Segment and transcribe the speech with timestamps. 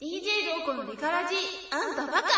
[0.00, 0.20] DJ
[0.64, 1.34] ロコのリカラジ
[1.72, 2.28] あんたバカ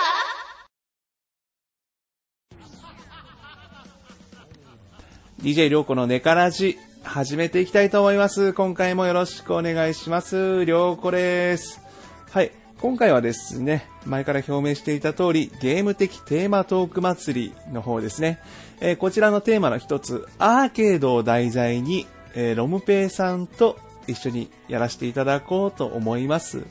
[5.42, 8.54] ？DJ りょうこのネカラジ、始めていきたいと思います。
[8.54, 10.64] 今回もよろしくお願いします。
[10.64, 11.82] りょうこです。
[12.30, 12.50] はい。
[12.80, 18.38] 今回はですね、前から表明していた通り、ゲーム的テーマトーク祭りの方ですね。
[18.80, 26.64] えーこちらのテーマの一つ、アーケードを題材に、えーロムペイさんと一緒にやらせていただこうと思います。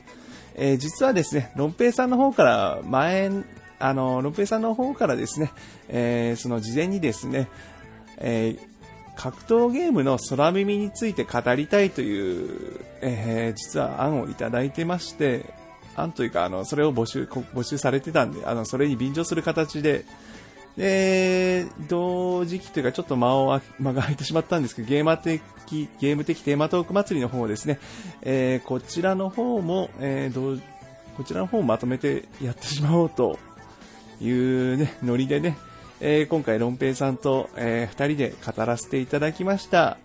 [0.54, 3.30] えー実はですね、ロンペイさんの方から前、
[3.78, 5.52] あの、ロンペイさんの方からですね、
[5.88, 7.48] えーその事前にですね、
[8.18, 8.70] えー
[9.16, 15.44] 格闘ゲームの空耳について語りたいという、えー実は案をいただいてまして、
[15.96, 20.04] 案というか、あの、それを募集、募集されてたんで、あの、それに便乗する形で、
[20.76, 25.42] で、同時期というかちょっと間を間が空いてしまったんですけど、ゲーマ的、
[26.00, 27.78] ゲーム的テーマトーク祭りの方ですね、
[28.22, 30.60] えーこちらの方も、えー
[31.16, 33.38] こちらの方をまとめてやってしまおうと
[34.22, 35.58] いうね、ノリでね、
[36.00, 39.98] えー今回、ロンペイさんと、えー二人で語らせていただきました。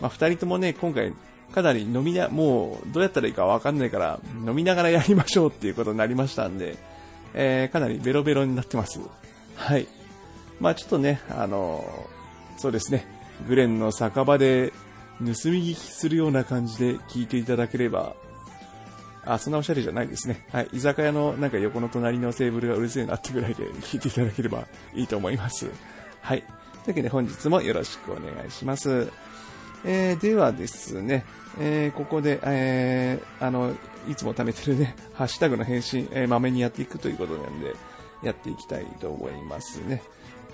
[0.00, 1.12] まあ、二人ともね、今回、
[1.54, 6.76] かなり飲みな、もう、どうやったらいいかわかんないから、飲みながらやりましょうっていうことになりましたんで、
[7.34, 9.00] えーかなりベロベロになってます。
[9.56, 9.86] はい。
[10.62, 11.84] まあちょっとね、あの
[12.56, 13.04] そうですね、
[13.48, 14.72] グレンの酒場で
[15.18, 18.14] 盗み聞きするような感じで聞いていただければ、
[19.24, 20.46] あ、そんなおしゃれじゃないですね。
[20.52, 20.68] はい。
[20.72, 25.68] 居酒屋のなんか横の隣のテーブルがうるせえなってぐらいで聞いていただければいいと思います。
[26.20, 26.42] はい。
[26.42, 26.50] という
[26.90, 29.10] わけで本日もよろしくお願いします。
[29.84, 31.24] えー、ではですね、
[31.58, 33.74] えーここで、えーあの、
[34.08, 37.74] いつも貯めてるね、ハッシュタグの返信、えー、まめにやっていくということなんで、
[38.22, 40.02] やっていきたいと思いますね。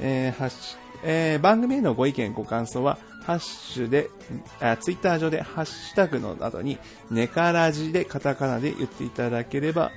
[0.00, 4.10] えーハッシュえー番組へのご意見、ご感想は、ハッシュで、
[4.60, 6.78] あツイッター上でハッシュタグの後に、
[7.10, 9.90] ネカラジでカタカナで言っていただければ、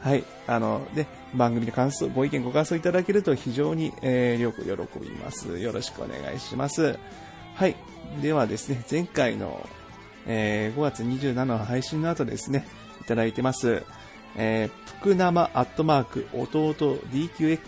[0.00, 5.58] はい、あの、で、番組の感想、ご意見、ご感想いただけると非常に、えー、よく喜びます。
[5.58, 6.98] よろしくお願いします。
[7.54, 7.76] はい。
[8.20, 9.68] ではですね、前回の、
[10.26, 12.66] えー5月27の配信の後ですね、
[13.00, 13.82] いただいてます。
[14.36, 16.74] えー、ぷくなまアットマーク、弟
[17.12, 17.60] DQX、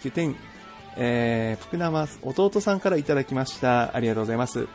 [0.00, 0.34] DQ10、
[0.96, 3.94] えー、ぷくなま弟さんからいただきました。
[3.96, 4.68] ありがとうございます。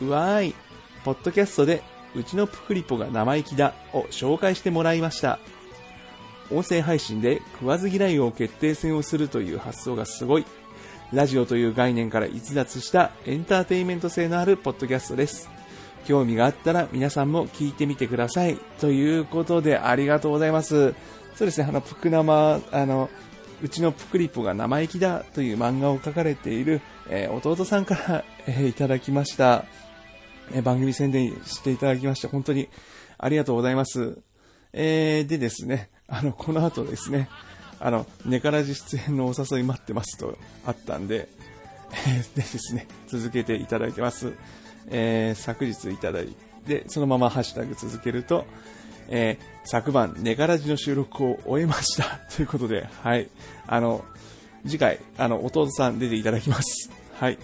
[0.00, 0.54] うわーい。
[1.04, 1.82] ポッドキャストで、
[2.14, 5.38] うちのプクリポが生意気だを紹介してもらいました。
[6.50, 10.46] 音声配信で食わず嫌いを決定戦をするという発想がすごい。
[11.12, 15.48] ラジオという概念から逸脱したエンターテインメント性のあるポッドキャストです。
[16.06, 18.58] 興味があったら皆さんも聞いてみてください。
[18.80, 20.94] ということでありがとうございます。
[21.34, 23.10] そうですね、あの、ぷくなま、あの、
[23.64, 29.64] うちのプクリポが生意気だという漫画を書かれている、え弟さんから、えいただきました。
[30.52, 32.68] え番組宣伝していただきまして、本当に
[33.16, 34.18] ありがとうございます。
[34.74, 37.30] えーでですね、あの、この後ですね、
[37.80, 40.36] あの、ネカラジ出演のお誘い待ってますと
[40.66, 41.30] あったんで、
[41.90, 44.34] えーでですね、続けていただいてます。
[44.90, 46.28] えー昨日いただい
[46.66, 48.44] て、そのままハッシュタグ続けると、
[49.08, 52.20] えー昨晩、ネガラジの収録を終えました。
[52.36, 53.28] ということで、はい。
[53.66, 54.04] あの、
[54.66, 56.90] 次回、あの、弟さん出ていただきます。
[57.18, 57.38] はい。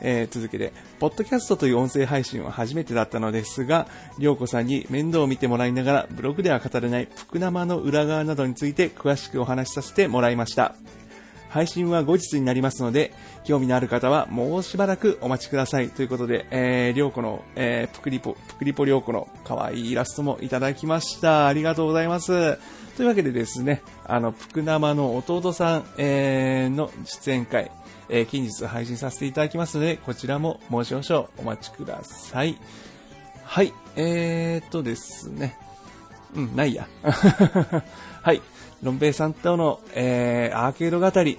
[0.00, 3.86] えー続けて、ポッドキャストという音声配信は初めてだったのですが、
[4.18, 10.74] りょうこさんに面倒を見てもらいながら、ブログでは語れない福生の裏側などについて詳しくお話しさせてもらいました。
[11.50, 13.12] 配信は後日になりますので、
[13.44, 15.90] 興味のある方はもうしばらくお待ちください。
[15.90, 21.48] ということで、えー、りょうこの、えー、ぷくりぽ、ぷくりぽりょうこの可愛いイラストもいただきました。
[21.48, 22.56] ありがとうございます。
[22.96, 27.70] というわけでですね、あの、ぷく生の弟さん、えー、の出演会、
[28.08, 32.56] えー近日配信させていただきますので、こちらももう少々お待ちください。
[33.44, 35.56] はい、えーっとですね、
[36.34, 36.86] うん、ないや。
[38.22, 38.42] はい。
[38.82, 41.38] ロンペイさんとの、えー、アーケード語り、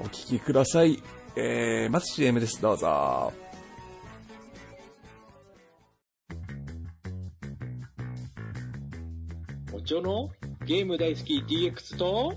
[0.00, 1.02] お聞きください。
[1.36, 2.60] えー、まず CM です。
[2.62, 3.32] どうぞ。
[9.72, 10.30] おちょの
[10.64, 12.34] ゲーム大好き DX と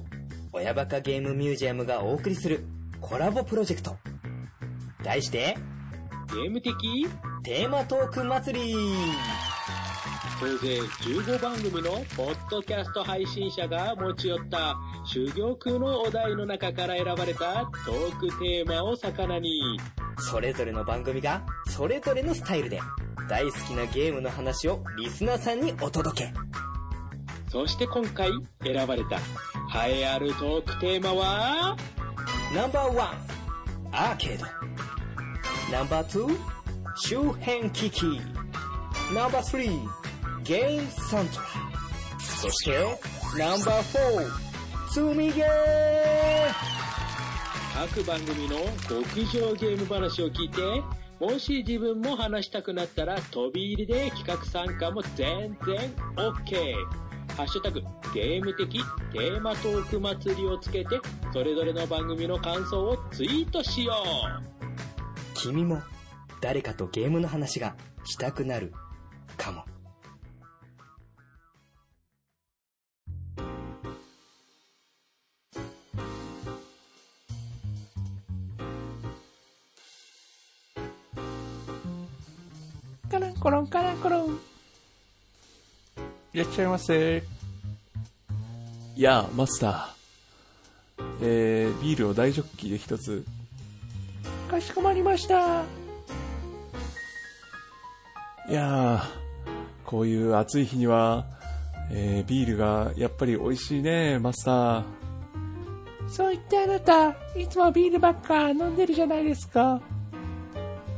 [0.54, 2.66] 親バカゲームミュージアムがお送りする
[3.00, 3.96] コラボプロジェクト。
[5.04, 5.57] 題して、
[6.34, 7.07] ゲーム的？
[7.44, 8.75] テーマトーク祭り
[10.42, 19.80] 総勢15番組のポッドキャスト配信者が持ち寄った修行空のお題の中から選ばれたトークテーマを魚に
[20.18, 22.80] それぞれの番組が、それぞれのスタイルで、
[23.30, 26.34] 大好きなゲームの話をリスナーさんにお届け。
[27.52, 28.32] そして今回
[28.64, 29.18] 選ばれた
[29.86, 31.78] 栄えあるトークテーマは？
[32.56, 33.10] ナンバーワン、
[33.92, 34.46] アーケード。
[35.72, 36.36] ナンバーツー、
[36.96, 38.20] 周辺機器。
[39.14, 40.00] ナンバースリー、
[40.44, 41.46] ゲームサントラ。
[42.20, 42.78] そして、
[43.38, 44.00] ナンバー
[44.88, 45.48] 4、積みゲー
[47.74, 48.58] 各番組の
[48.90, 50.62] 極上ゲーム話を聞いて、
[51.20, 56.76] もし自分も話したくなったら飛び入りで企画参加も全然 OK。
[57.38, 57.82] ハッシュタグ、
[58.14, 58.84] ゲーム的
[59.14, 61.00] テーマトーク祭りをつけて、
[61.32, 65.36] それぞれの番組の感想をツイートしよう。
[65.36, 65.82] 君も
[66.42, 68.74] 誰かとゲームの話がしたくなる
[69.38, 69.64] かも。
[83.42, 84.40] コロンカランコロン。
[86.32, 87.24] いらっしゃいませ。
[88.96, 91.06] いやあ、マスター。
[91.24, 93.26] えー、ビールを大ジョッキで一つ。
[94.48, 95.64] かしこまりました。
[98.48, 99.10] いやあ、
[99.86, 101.26] こういう暑い日には、
[101.92, 104.84] えー、ビールがやっぱり美味しいね、マスター。
[106.08, 109.82] そう言ってあなた、いつもビールばっか飲んでるじゃないですか。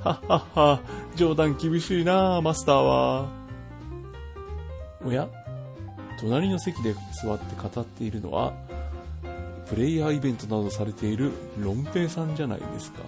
[0.03, 0.81] はっはっは、
[1.15, 3.27] 冗談厳しいなマスターは。
[5.05, 5.27] おや
[6.19, 8.53] 隣の席で座って語っているのは、
[9.67, 12.99] プレイヤーイベントなどされているロンペイさんじゃないですか。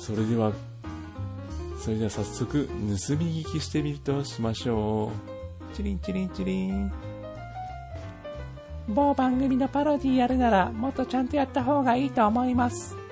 [0.00, 0.52] それでは、
[1.80, 5.12] それでは早速、盗み聞きしてみるとしましょ
[5.72, 5.76] う。
[5.76, 6.92] チリンチリンチリン。
[8.88, 13.03] 某番組のパロディやるなら、もっとちゃんとやった方がいいと思います。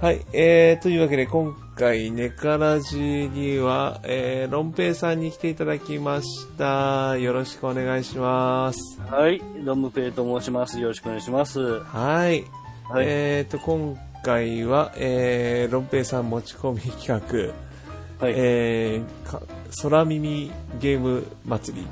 [0.00, 7.18] はい、えー、というわけで今回ネカラジには、えー、ロンペイさんに来ていただきました。
[7.18, 8.98] よろしくお願いします。
[9.10, 10.80] はい、ロムペイと申します。
[10.80, 11.80] よろしくお願いします。
[11.80, 12.46] はい。
[12.88, 13.94] はいえーと、今
[14.24, 18.34] 回は、えー、ロンペイさん持ち込み企画、はい。
[18.38, 19.42] えー、か
[19.82, 20.50] 空耳
[20.80, 21.86] ゲーム祭り。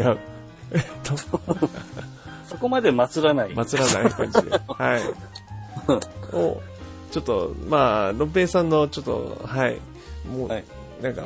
[0.00, 0.18] 違う。
[0.70, 1.16] えっと、
[2.46, 3.54] そこまで祭らない。
[3.56, 4.50] 祭らない感じで。
[4.68, 5.02] はい。
[6.32, 6.62] お
[7.10, 9.78] ちょっと、まあ、ロンペイさんの、ちょっと、はい。
[10.28, 10.64] もう、はい
[11.02, 11.22] なんか、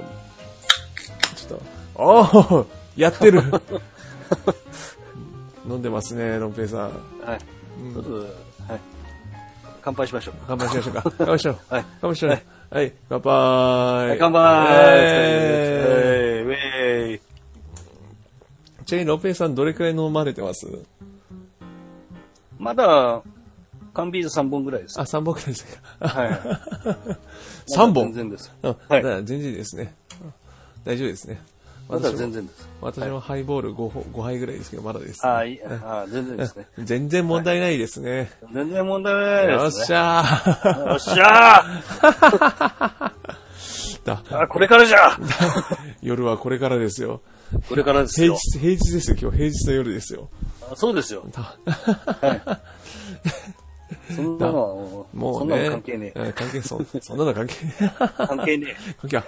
[1.35, 1.63] ちょっと、
[1.97, 2.21] お
[2.61, 2.67] お
[2.97, 3.43] やってる
[5.69, 6.81] 飲んでますね、ロンペイさん。
[6.81, 6.93] はい。
[7.93, 8.21] ちょっと、は
[8.77, 8.81] い。
[9.83, 10.35] 乾杯しましょう。
[10.47, 11.03] 乾杯しましょうか。
[11.19, 11.75] 乾杯しよう。
[11.75, 12.47] はい乾杯しようね。
[12.71, 13.33] はい、乾杯。
[14.09, 17.21] はい、乾杯えウェーイー
[18.87, 20.67] ちなみにロンペイさんどれくらい飲まれてます？
[22.59, 23.21] まだ、
[23.95, 25.01] 缶ビール3本ぐらいです。
[25.01, 25.65] あ、3本くらいです
[25.99, 26.09] か。
[26.09, 26.41] はい。
[27.73, 28.13] 3本？
[28.13, 28.53] 全然です。
[28.63, 29.95] あはい全然ですね。
[30.85, 31.41] 大丈夫ですね。
[31.89, 32.69] まだ全然です。
[32.81, 36.67] 私もハイボール 5, 本5杯ぐらいですけど、まだです、ああ、全然ですね。
[36.79, 38.31] 全然問題ないですね。
[38.53, 39.87] 全然問題ないよっですね。
[39.87, 40.89] しゃー。
[40.89, 43.13] よっしゃー
[44.05, 45.19] だあ、これからじゃ
[46.03, 47.21] 夜はこれからですよ。
[47.69, 48.35] これからですよ。
[48.53, 49.17] 平日、平日ですよ。
[49.21, 50.29] 今日平日の夜ですよ。
[50.73, 51.27] あそうですよ。
[51.33, 51.57] だ
[54.15, 55.39] そんなのはもう、もね。
[55.39, 56.21] そうんなの関係ねえ。
[56.21, 58.27] うん関係、そ、そんなの関係ねえ。
[58.27, 59.25] 関係ね関係は、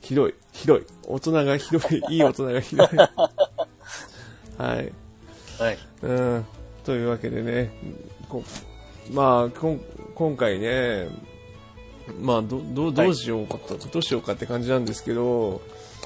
[0.00, 0.82] ひどい、ひどい。
[1.06, 2.86] 大人がひどい、 いい大人がひどい。
[2.86, 4.92] はい。
[5.58, 5.62] え。
[5.62, 5.78] はい。
[6.02, 6.46] うん。
[6.84, 7.70] というわけでね、
[8.28, 8.42] こ
[9.12, 9.80] まあ、こん
[10.14, 11.08] 今回ね、
[12.20, 15.60] まあ、ど、どう、どうしようかと、どうしようかって感じなんですけど、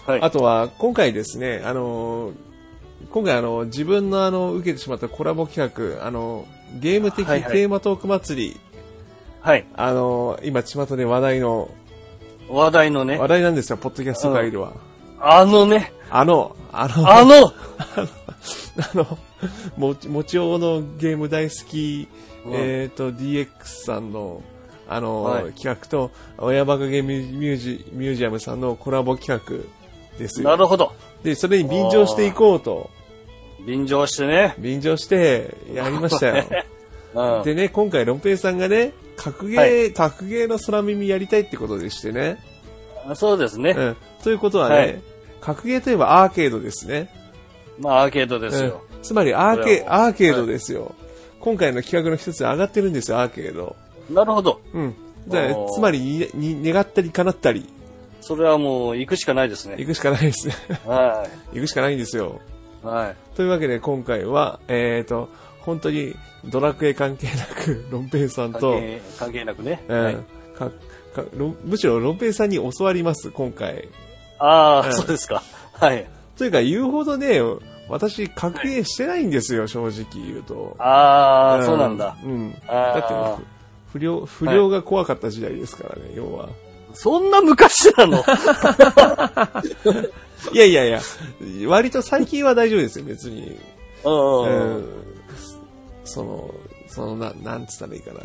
[0.07, 0.21] はい。
[0.21, 2.33] あとは、今回ですね、あの、
[3.11, 6.47] 今回あの、自分のあの、受けてしまったコラボ企画、あの、
[6.79, 8.61] ゲーム的テはいはいーマトーク祭り、
[9.41, 9.67] はい。
[9.75, 11.71] あの、今、巷で話題の、
[12.49, 14.73] 話題のね話、題なんですよ、ポッドキャスト界では。
[15.21, 17.53] あのね、あの、あの、あの
[18.79, 19.19] あの、
[19.77, 22.09] もち、もちおのゲーム大好き、
[22.45, 24.43] うんえっ、と、DX さんの、
[24.89, 30.49] あの、はい企画と、親バカゲームミュージミュージアムさんのコラボ企画ですよ。
[30.49, 30.93] なるほど。
[31.23, 32.91] で、それに便乗していこうと、
[33.67, 34.55] 便乗してね。
[34.59, 36.45] 便乗して、やりましたよ。
[37.15, 37.43] うん。
[37.45, 42.39] でね、今回、ロンペイさんがね、格ゲー、は格ゲーの空耳やりたいってことでしてね。
[43.15, 43.71] そうですね。
[43.71, 43.97] うん。
[44.23, 45.03] ということはね、はい
[45.41, 47.09] 格ゲーといえばアーケードですね。
[47.79, 48.83] まあ、アーケードですよ。
[48.83, 50.95] うんつまりアーケアーケードですよ、
[51.41, 53.77] 今回の企画の一つに上がってるんですよ、アーケード。
[54.11, 54.61] なるほど。
[54.73, 54.95] うん。
[55.75, 57.69] つまりに、に、願ったり叶ったり、
[58.21, 59.77] それはもう、行くしかないですね。
[59.79, 60.55] 行くしかないですね。
[60.87, 62.41] は 行くしかないんですよ。
[62.83, 62.87] い。
[62.87, 63.37] はい。
[63.37, 65.29] というわけで今回は、えっ、と、
[65.61, 69.85] 本当にドラクエ関係なく、 ロンペイさんと、関係、関係なくね。
[69.89, 70.17] うんはい。
[70.57, 70.71] か
[71.15, 71.25] か
[71.65, 73.89] むしろロンペイさんに教わります、今回。
[74.39, 75.43] ああ、うんそうですか。
[75.73, 76.07] はい。
[76.37, 77.41] というか言うほどね、
[77.89, 80.77] 私、格ゲーしてないんですよ、正直言うと。
[80.79, 82.17] ああ、そうなんだ。
[82.23, 82.53] うん。
[82.67, 83.45] だって、
[83.93, 86.49] 不良、不良が怖かった時代ですからね、要は。
[86.93, 88.25] そんな昔なの？
[90.53, 91.01] いやいやいや、
[91.69, 93.59] 割と最近は大丈夫ですよ、別に。
[94.05, 94.85] うんうん。
[96.05, 96.55] その、
[96.87, 98.21] その、な、なんつったらいいかな。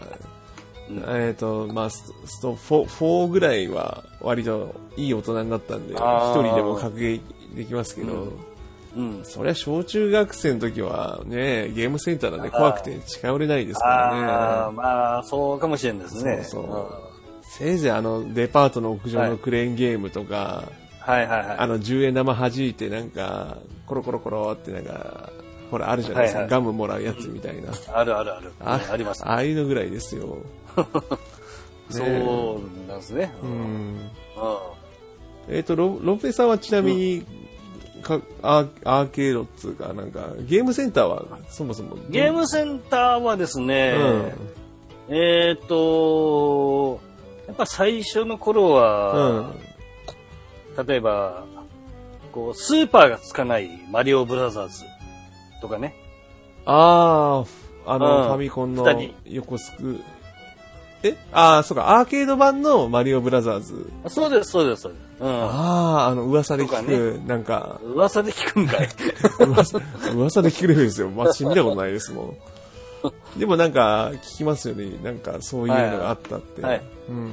[1.15, 7.21] えっ、と、まあ、スト、スト4、4ぐらいは割といい大人になったんで、一あー人でも格ゲー
[7.55, 8.33] できますけど、
[8.95, 9.21] うん。
[9.23, 14.75] そりゃ小中学生の時はね、ゲームセンターなんで怖くて近寄れないですからああ、ね。
[14.77, 16.43] まあ、そうかもしれないですね。
[16.43, 17.13] そうそうん
[17.55, 20.63] せいぜいあの、デパートの屋上のクレーンゲームとか、
[21.05, 21.57] はいはいはい。
[21.57, 25.31] あの、10円玉弾いてなんか、コロコロコロってなんか、
[25.69, 26.39] ほら、あるじゃないですか。
[26.39, 27.71] はいはいガムもらうやつみたいな。
[27.93, 28.51] あるあるある。
[28.61, 29.25] ああります。
[29.25, 30.37] ああいうのぐらいですよ。
[31.89, 33.33] そうなんですね。
[33.43, 33.95] ううん。
[33.97, 34.11] ん。
[35.49, 37.25] えっ、と、ロロンペイさんはちなみに、
[38.01, 41.97] かアーアーケードっつうか、なんか、ゲームセンターはそもそも。
[42.09, 43.95] ゲームセンターはですね、
[45.09, 45.15] うん。
[45.15, 47.01] えっ、と、
[47.47, 49.72] やっぱ最初の頃うは、ん。
[50.87, 51.45] 例えば、
[52.31, 54.83] こう、スーパーがつかないマリオブラザーズ
[55.61, 55.95] とかね。
[56.65, 57.43] あ
[57.85, 59.99] あ、あの、うんファミコンの二人横すく。
[61.03, 61.17] え？
[61.33, 63.91] ああ、そうか、アーケード版のマリオブラザーズ。
[64.05, 65.01] あそうです、そうです、そうです。
[65.19, 65.29] うん。
[65.29, 68.89] ああ、あの、噂で聞く、なんか、噂で聞くんかい。
[69.45, 69.79] 噂
[70.15, 71.11] 噂で聞くレベルですよ。
[71.15, 72.37] 私見たことないですもん。
[73.37, 74.97] でもなんか、聞きますよね。
[75.03, 76.61] なんか、そういうのがあったって。
[76.61, 77.31] はいはいうん。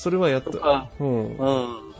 [0.00, 0.88] それはやった。
[0.98, 1.36] うん。
[1.36, 1.94] うん。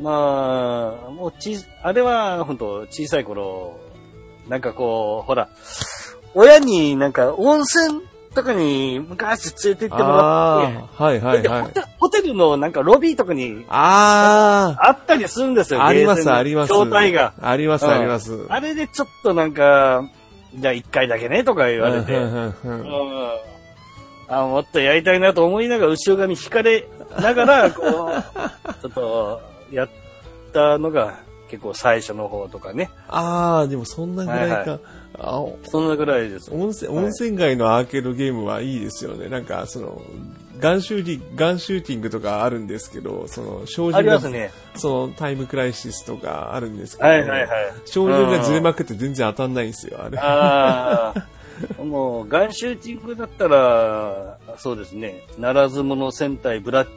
[0.00, 3.78] まあ、もうち、あれは本当小さい頃、
[4.48, 5.50] なんかこう、ほら、
[6.34, 8.00] 親になんか温泉
[8.34, 11.62] とかに昔連れて行ってもらって、ああ、はいはいではい。
[11.64, 16.72] ホテホテルのなんかロビーとかにああったりするんですよ、あ、ありますあります。
[16.72, 17.34] 筐体が。
[17.42, 18.46] ありますうんあります。
[18.48, 20.08] あれでちょっとなんか、
[20.54, 23.55] じゃあ一回だけねとか言われて、うんうんうんうんうん
[24.28, 26.88] あもっとやりたいなと思いながら後ろ髪引かれ
[27.20, 29.40] ながら、 こう、ちょっと
[29.70, 29.88] やっ
[30.52, 32.90] たのが結構最初の方とかね。
[33.08, 34.70] ああ、でもそんなぐらいか。
[34.72, 34.80] はい
[35.18, 36.50] あそんなぐらいです。
[36.52, 39.28] 温泉、はい温泉街のアーケードゲームはいいですよね。
[39.28, 40.02] なんか、その、
[40.58, 44.50] ガンシューティング、ガンシューティングとかあるんですけど、その、照あ準が、りますね。
[44.74, 47.48] その、タイムクライシスとかあるんですけど、はいはいはい。
[47.86, 50.18] 照準がずれまくって全然当たんないんですよ、あれ。
[50.18, 51.26] ああ、
[51.84, 56.88] もう、ガンシューティングだったら、そうですね、ならず者戦隊ブラッ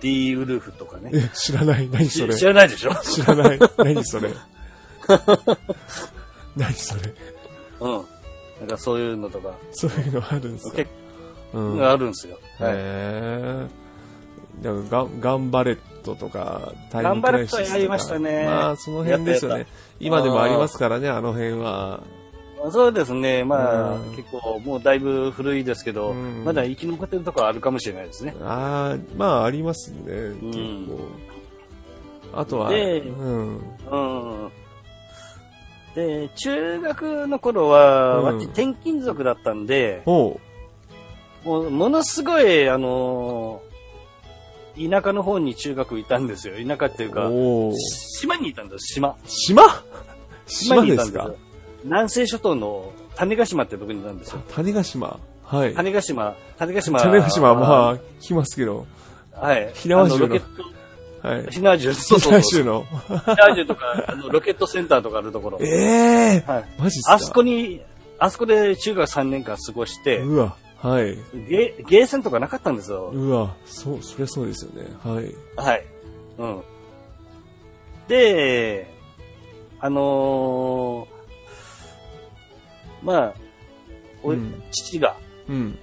[0.00, 1.10] ディウルフとかね。
[1.14, 1.88] え知らない。
[1.90, 2.34] 何それ。
[2.34, 2.94] 知らないでしょ？
[3.02, 3.58] 知らない。
[3.78, 4.30] 何それ。
[6.56, 7.14] 何それ。
[7.80, 8.04] うん。
[8.60, 10.90] なんかそういうのとか、そういうのあるんですか結
[11.54, 11.78] うん。
[11.78, 12.38] 構あるんですよ。
[12.58, 12.72] はい。
[12.72, 13.66] へえ。
[14.62, 17.64] だからガンガンバレットとか、タイムクガンバレッライシスとか。
[17.64, 19.66] トはやりましたねまあ、その辺ですよね。
[20.00, 22.00] 今でもありますからね、あの辺は。
[22.72, 28.34] そうですね、まあ、うん結構もうだいぶ古いですけど、うんまだ生き残ってるとこあるかもしれないですね。
[28.42, 30.02] ああ、まあ、ありますね、
[30.42, 30.98] 結構。
[32.34, 33.56] あとは、でうん。
[33.56, 34.50] うん。
[35.94, 40.02] で、中学の頃は、うん私転勤族だったんで。
[40.04, 40.40] も
[41.44, 43.68] うものすごい、あのー
[44.78, 46.54] 田舎の方に中学いたんですよ。
[46.64, 47.28] 田舎っていうか、
[48.20, 49.16] 島にいたんです、島。
[49.26, 49.62] 島？
[50.46, 51.32] 島にいたんですか
[51.84, 54.42] 南西諸島の種子島ってとこにいたんですよ。
[54.54, 55.18] 種子島？
[55.44, 55.74] はい。
[55.74, 57.00] 種子島、種子島。
[57.00, 58.86] 種子島はまあ、聞きますけど。
[59.34, 59.70] あ、はい。
[59.74, 60.56] 火縄銃のあロケッ
[61.22, 61.46] ト、はい。
[61.50, 62.42] 火縄銃、そうそうそう。
[62.42, 62.84] 州の。
[63.08, 65.58] 火縄銃とか、あの、ロケットセンターとかあるところ。
[65.60, 65.66] え
[66.36, 66.64] えはい。
[66.78, 67.14] マジっすか？
[67.14, 67.80] あそこに、
[68.18, 71.16] あそこで中学3年間過ごして、うわ、はい。
[71.48, 73.10] ゲー、ゲーセンとかなかったんですよ。
[73.12, 74.88] うわ、そう、そりゃそうですよね。
[75.04, 75.34] はい。
[75.56, 75.86] はい。
[76.38, 76.62] うん。
[78.08, 78.90] で、
[79.80, 81.17] あのー
[83.02, 83.34] まあ、
[84.22, 85.16] おうん父が、
[85.48, 85.78] うん。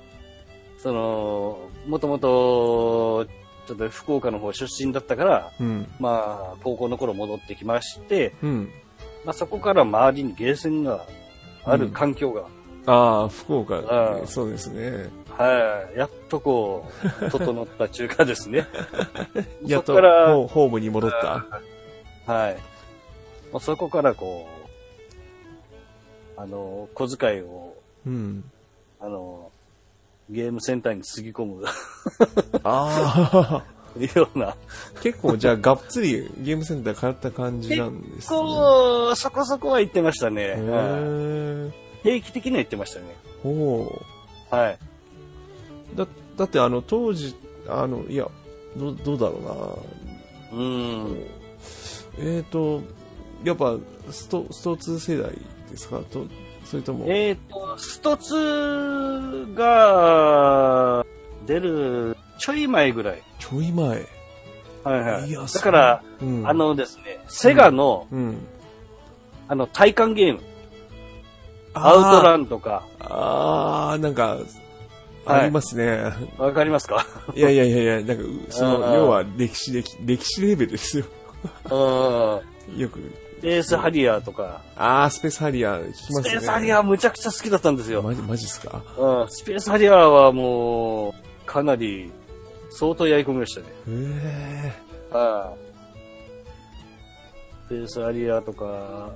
[0.77, 3.25] その、もともと、
[3.67, 5.87] ちょっと福岡の方出身だったから、うん。
[5.99, 8.69] まあ、高校の頃戻ってきまして、うん。
[9.25, 11.05] まあそこから周りにゲーセンが
[11.63, 12.43] ある環境が、
[12.85, 15.09] ああ、福岡、ああそうですね。
[15.29, 18.67] はい、やっとこう、 整った中華ですね。
[19.65, 19.93] やっと
[20.47, 22.31] ホームに戻った。
[22.31, 22.53] はい。
[23.51, 24.54] まあ、そこからこう、
[26.37, 27.75] あの、小遣いを、
[28.05, 28.43] うん。
[28.99, 29.51] あの、
[30.29, 31.63] ゲームセンターにつぎ込む
[32.63, 33.63] ああ、
[34.15, 34.55] ような、
[35.01, 38.37] 結構じゃあがっつりゲームセンター通った感じなんですね。
[38.37, 40.55] こう、そこそこは言ってましたね。
[42.03, 43.15] 定期的には言ってましたね。
[43.43, 44.01] おう
[44.49, 44.79] はい。
[45.95, 47.35] だ、だってあの当時、
[47.67, 48.27] あの、いや、
[48.75, 49.85] どう、どうだろ
[50.51, 50.59] うな。
[50.59, 51.17] うん。
[52.17, 52.81] えーと、
[53.43, 53.77] やっぱ
[54.11, 55.31] スト、スト2世代
[55.75, 55.99] ですか？
[56.11, 56.25] と、
[56.63, 61.05] それとも、えっ、と、スト2が
[61.45, 63.21] 出るちょい前ぐらい。
[63.39, 63.87] ちょい前。
[64.83, 65.29] はいはい。
[65.29, 68.37] いやだから、そううんあのですね、セガの、うん。
[69.47, 70.41] あの、体感ゲーム、
[71.73, 74.43] あーアウトランとか、あー、なんか、はい
[75.27, 76.13] ありますね。
[76.37, 77.03] わかりますか？
[77.35, 81.05] いやいやいやいや、なんか、うその、あー要は歴史的、歴史レベルですよ。
[81.71, 82.77] うん。
[82.79, 82.99] よく。
[83.47, 86.23] エースハリアーとか、あー、スペースハリアー聞きますね。
[86.23, 88.01] スペースハリアーむちゃくちゃ好きだったんですよ。
[88.01, 88.81] マジ、マジっすか？
[88.97, 91.13] うん、スペースハリアーはもう、
[91.45, 92.11] かなり、
[92.71, 93.67] 相当やり込みましたね。
[93.87, 94.73] へ
[95.11, 95.59] はい。
[97.67, 99.13] スペースハリアーとか、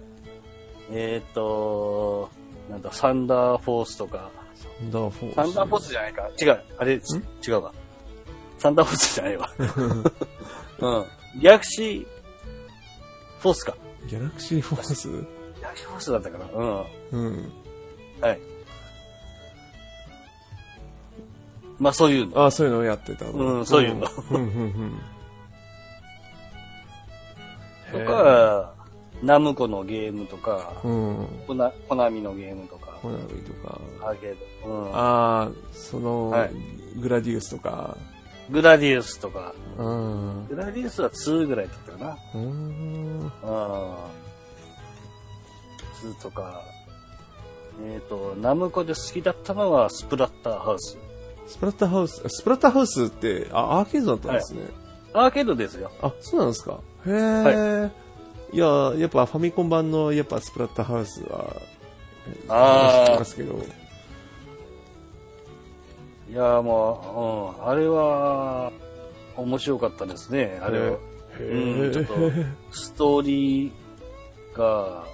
[0.92, 2.30] えっ、ー、と、
[2.70, 5.36] なんだ、サンダーフォースとか、サンダーフォース。
[5.36, 6.30] サンダーフォースじゃないか？
[6.40, 6.64] 違う。
[6.78, 7.00] あれ、違
[7.52, 7.74] うわ。
[8.60, 9.50] サンダーフォースじゃないわ。
[9.58, 11.42] うん。
[11.42, 12.08] ギャラクシー
[13.40, 13.74] フォースか。
[14.10, 16.46] ギャラクシーフォースギャラクシーフォースだったかな。
[16.52, 16.86] うん。
[17.12, 17.52] うん。
[18.22, 18.40] はい。
[21.78, 22.44] まあそういうの。
[22.44, 23.32] あー、そういうのをやってたの。
[23.32, 25.02] うんそういうのうん、うん、うん。
[28.06, 28.74] とか、
[29.22, 31.28] ナムコのゲームとか、うん。
[31.46, 33.80] コナコナミのゲームとか、コナミとか。
[34.02, 34.70] アーケード。
[34.70, 34.96] うん。
[34.96, 36.52] ああ、その、はい
[37.00, 37.96] グラディウスとか。
[38.52, 39.54] グラディウスとか。
[39.78, 40.48] うん。
[40.48, 42.18] グラディウスは2ぐらいだったかな。
[42.36, 43.20] うん。
[43.20, 43.30] うん。
[46.12, 46.62] 2とか。
[47.82, 50.98] えっ、と、ナムコで好きだったのはスプラッターハウス。
[51.48, 54.62] スプラッターハウス、スプラッターハウスって、あ、アーケードだったんですね。
[55.14, 55.92] アーケードですよ。
[56.02, 56.80] あ、そうなんですか。
[57.08, 57.92] へえ、
[58.54, 58.58] い。
[58.58, 61.56] や、やっぱファミコン版の、やっぱスプラッターハウスは、
[62.48, 63.79] あー知ってますけど。
[66.30, 67.70] いや、もう、うん。
[67.70, 68.72] あれは、
[69.36, 70.60] 面白かったですね。
[70.62, 70.98] あれは。
[71.40, 75.06] へうん、ちょっとえ。、ストーリーが、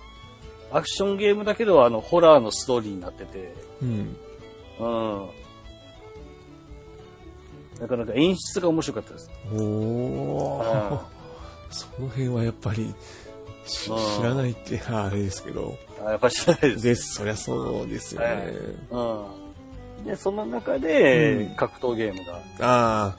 [0.72, 4.18] アクションゲームだけど、あの、ホラーのストーリーになってて、うん。
[4.80, 5.30] うん。
[7.80, 9.30] なかなか演出が面白かったです。
[9.54, 11.00] おーうん
[11.72, 12.94] その辺はやっぱり、
[13.66, 13.90] 知
[14.22, 15.78] らないって、あれですけど。
[16.06, 16.84] あやっぱり知らないです。
[16.84, 18.54] です、そりゃそうですよね。
[18.92, 19.45] うん。
[20.06, 23.18] で、その中で、うん格闘ゲームがああ、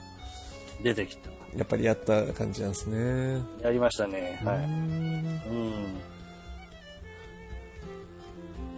[0.81, 1.29] 出てきた。
[1.55, 3.41] やっぱりやった感じなんですね。
[3.61, 4.39] やりましたね。
[4.43, 4.57] はい。
[4.57, 4.71] うーんう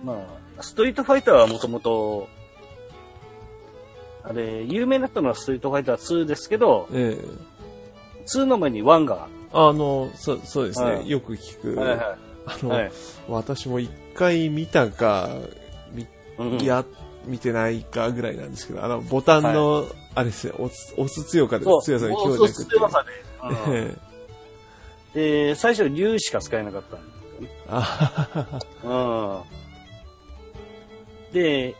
[0.03, 0.05] ん。
[0.05, 0.13] ま
[0.57, 2.27] あ、ストリートファイターはもともと、
[4.23, 7.49] あれ、有名になったのはストリートファイター2ですけど、ええ
[8.27, 11.79] 2の前に1が、あの、そそうですね、はいよく聞く。
[11.79, 12.83] はいはあの、い。
[12.83, 12.91] はい。
[13.27, 15.29] 私も一回見たか、
[16.61, 16.85] や、
[17.25, 22.53] 見てないかぐらいなんですけど、あの、ボタンの、あれですね、押す、押す強かで強さで強弱って。
[22.65, 23.05] 強さ
[25.13, 25.55] で。
[25.55, 27.49] 最初、竜しか使えなかったんですよね。
[28.83, 29.43] あ。
[31.33, 31.75] で、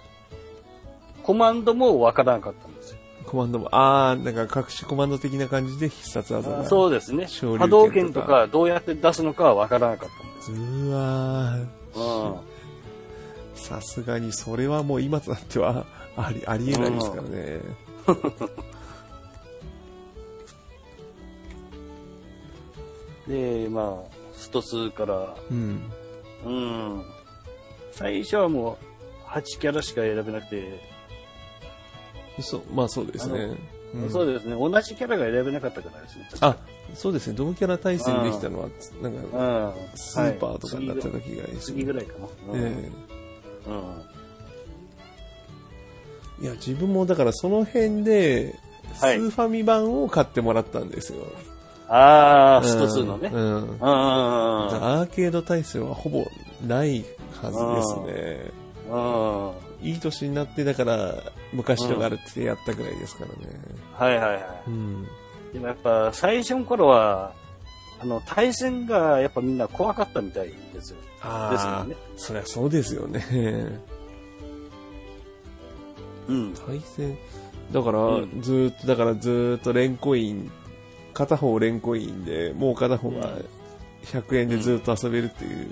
[1.23, 2.97] コマンドもわからなかったんですよ。
[3.25, 6.65] コマンドも、ああ、なんか隠しコマンド的な感じで必殺技が。
[6.65, 7.27] そうですね。
[7.27, 12.43] 波動拳とかどうやって出すのかはわからなかったんですうーわーよ。
[13.59, 15.85] さすがにそれはもう今となっては
[16.17, 17.61] あり、ありえないですからね。
[23.27, 23.63] うん。
[23.63, 25.91] で、まあ、スト2から、うん。
[26.45, 27.03] うん。
[27.91, 30.81] 最初はもう、8キャラしか選べなくて、
[32.41, 33.39] そう、まあそうですね。
[33.93, 34.53] うんそうですね。
[34.53, 36.29] 同じキャラが選べなかったからですね。
[36.41, 36.55] あ、
[36.93, 37.33] そうですね。
[37.35, 38.69] 同キャラ対戦できたのは、
[39.01, 39.97] なんか、うん。
[39.97, 42.53] スーパーとかになったはい時がいいです次ぐらいかな。
[42.53, 42.91] うんえ
[43.67, 43.73] うん。
[46.41, 48.55] えいや、自分もだからその辺で、
[48.95, 51.19] スはいーファミ版を買ってもらったんですよ。
[51.87, 53.29] ああ、スト2のね。
[53.33, 53.69] うん。
[53.69, 53.83] うん。
[53.83, 56.25] アーケード対戦はほぼ
[56.65, 57.03] ない
[57.41, 58.51] はずですね。
[58.91, 59.87] うん。
[59.87, 61.15] いい年になって、だから、
[61.53, 63.59] 昔とかあるってやったぐらいですからね。
[63.93, 65.07] はいはいはうん。
[65.51, 65.53] い。
[65.53, 67.33] でもやっぱ最初の頃は、
[68.01, 70.97] あの、対戦がやっぱみんな怖かったみたいですよ。
[71.21, 71.95] あですよね。
[72.15, 73.25] そりゃそうですよね。
[76.27, 76.53] うん。
[76.53, 77.17] 対戦、
[77.71, 80.51] だから、うんずーっと、だからずーっとレンコイン、
[81.13, 83.37] 片方レンコインで、もう片方が
[84.05, 85.71] 100円でずーっと遊べるっていう、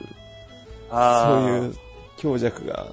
[0.92, 1.42] ああ。
[1.42, 1.76] そういう
[2.18, 2.88] 強弱が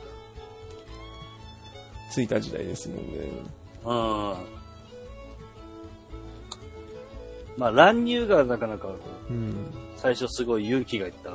[2.10, 3.04] ついた時代ですもんね。
[3.84, 4.63] うん。
[7.56, 8.88] まあ、乱入がなかなか、
[9.30, 9.54] うん。
[9.96, 11.30] 最初すごい勇気がいった。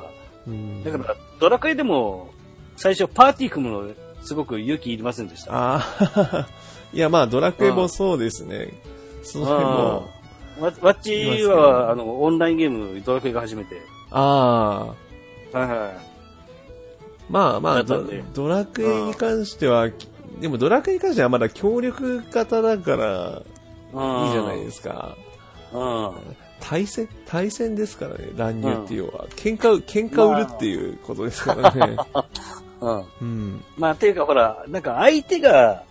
[0.46, 2.30] うん、だから、ドラクエでも、
[2.76, 5.52] 最初パーティー組むの、すごく勇気いりませんでした。
[5.52, 5.80] あ
[6.16, 6.48] あ、
[6.92, 8.74] いやまあドラクエもそうですね。
[9.22, 10.08] その辺も、
[10.58, 10.64] うん。
[10.64, 13.80] わわっちは、あの、オンラインゲーム、ドラクエが初めて。
[14.10, 14.94] あ
[15.52, 16.10] あ、はいはい。
[17.30, 18.04] まあまあド
[18.34, 19.88] ドラクエに関しては、
[20.40, 23.42] でもドラクエに関してはまだ協力型だから、
[23.92, 25.16] うんいいじゃないですか。
[25.72, 26.36] うん。
[26.60, 29.26] 対戦、対戦ですからね、乱入っていうのは。
[29.30, 31.96] 喧嘩、喧嘩売るっていうことですからね。
[32.80, 33.04] うん。
[33.20, 33.64] うん。
[33.76, 35.84] まあ、ていうかほら、なんか相手が、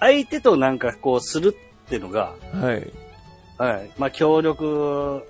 [0.00, 2.92] 相手となんかこうするっていうのが、はい。
[3.58, 3.90] はい。
[3.98, 5.22] まあ、協力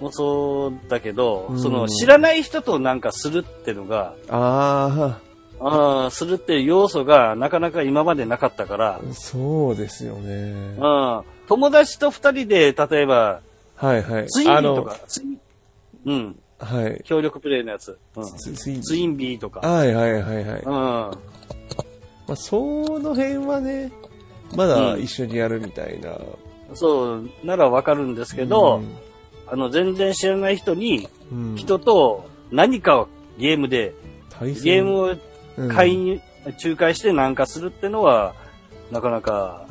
[0.00, 5.29] もそうだけど、うんその知らない人となんかするっていうのが、ああ
[5.60, 10.76] あ、するっていう要素がなかなか今までなかったから、あ、そうですよね。
[10.78, 11.22] うん。
[11.48, 13.40] 友達と二人で、例えば、
[13.76, 14.26] はいはい。
[14.28, 15.40] ツインビーとか、ツイン
[16.06, 16.38] うん。
[16.58, 17.02] はい。
[17.04, 17.98] 協力プレイのやつ。
[18.16, 18.24] うん。
[18.24, 19.60] ツツインツインビーとか。
[19.60, 20.60] はいはいはいはい。
[20.62, 20.72] うん。
[20.72, 21.14] ま
[22.28, 22.58] あ、そ
[23.00, 23.90] の辺はね、
[24.56, 26.16] まだ一緒にやるみたいな。
[26.74, 28.82] そう、ならわかるんですけど、
[29.46, 33.94] あの、全然知らない人に、うん、うん人と何かをゲームで、
[34.62, 35.16] ゲームを
[35.60, 35.68] うん。
[35.68, 36.20] 介入、
[36.62, 38.34] 仲介してなんかするってのは、
[38.90, 39.66] なかなか、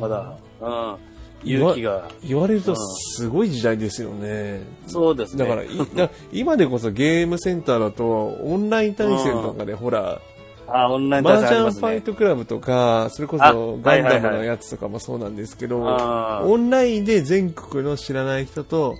[0.00, 0.96] まだ、うん、
[1.44, 4.62] 勇気が、言われるとすごい時代ですよね。
[4.86, 5.44] そうですね。
[5.44, 10.20] だから 今でこそゲームセンターだとオンライン対戦とかでほら、
[10.66, 11.80] あ、オンラインマー対戦ありますね。
[11.80, 18.96] 麻雀ファイトクラブとか、それこそガンダムのやつとかもそうなんですけど、オンラインで全国の知らない人と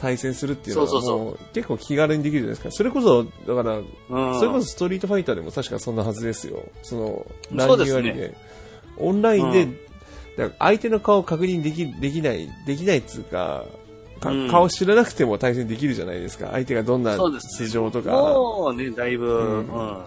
[0.00, 2.70] 対戦するっていうのは結構気軽にできるじゃないですか。
[2.70, 6.64] それこそ、だから、うんそれこそストリートファイターでも確かそんなはずですよ。
[6.82, 8.34] その、乱入ありで。
[8.96, 9.78] オンラインで、うん
[10.38, 13.64] だから相手の顔を確認でき、できない、できないっつうか、
[14.20, 16.50] 顔知らなくても対戦できるじゃないですか。
[16.52, 18.12] 相手がどんな事情とか。
[18.12, 19.98] もうね、だいぶ、うんうん。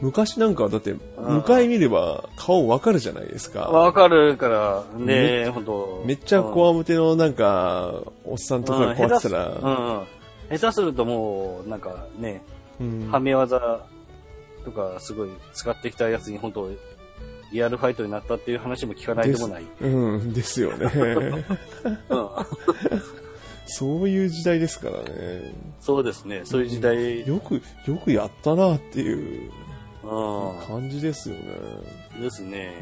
[0.00, 3.60] 昔なんかはだって、向かい見れば顔わかるじゃないですか。
[3.68, 9.70] わかるから、ね、本当めっちゃこわむてのなんか、おっさんとかがこうやってたら、う
[10.02, 10.06] ん
[10.58, 12.42] 下手するともう、なんかね、
[12.80, 13.60] うんはめ技
[14.64, 16.70] とかすごい使ってきたやつに本当
[17.52, 19.64] リアルファイトになったっていう話も聞かないでもない。
[19.80, 20.90] うん、ですよね。
[22.08, 22.28] うん
[23.72, 25.54] そういう時代ですからね。
[25.80, 26.42] そうですね。
[26.44, 27.26] そういう時代。
[27.26, 29.52] よく、よくやったなっていうう
[30.66, 31.42] 感じですよね。
[32.18, 32.22] ん。
[32.22, 32.74] ですね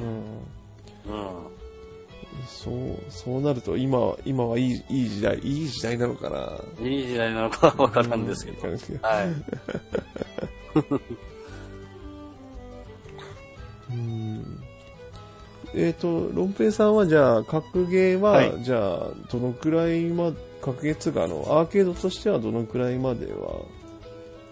[1.06, 1.10] う。
[1.10, 1.14] ん。
[1.14, 1.58] うん。
[2.46, 2.74] そう、
[3.08, 6.58] そうなると今は、今はいい、いい時代、いい時代なのかな。
[6.86, 8.68] いい時代なのか わからんですけど。
[8.68, 9.26] うんはい。
[13.90, 14.62] うん
[15.74, 23.60] えっ、と、ロンペイさんはじゃあ、格ゲーは、はいじゃあ、どのくらいま、格ゲーつうか、あの、アーケードとしてはどのくらいまでは、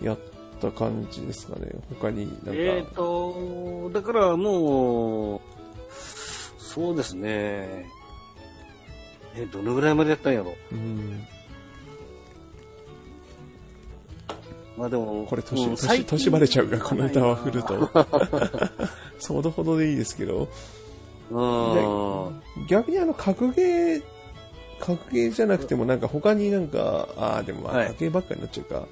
[0.03, 0.19] やっ
[0.61, 1.71] た感じですかね。
[2.01, 2.51] 他になんか。
[2.55, 5.41] えっ、と、だからもう、
[6.59, 7.87] そうですね。
[9.35, 10.55] え、どのぐらいまでやったんやろ？
[10.73, 11.27] うん。
[14.77, 17.91] まあでも、これ年、うん年、年バレちゃうから、この歌 は振ると。
[19.19, 20.49] そほどほどでいいですけど。
[21.31, 22.67] うん。
[22.69, 24.03] 逆にあの、格ゲー、
[24.79, 28.87] 格ゲーじゃなくてもなんか他になんか、ああ、でも格ゲーばっかりになっちゃうか。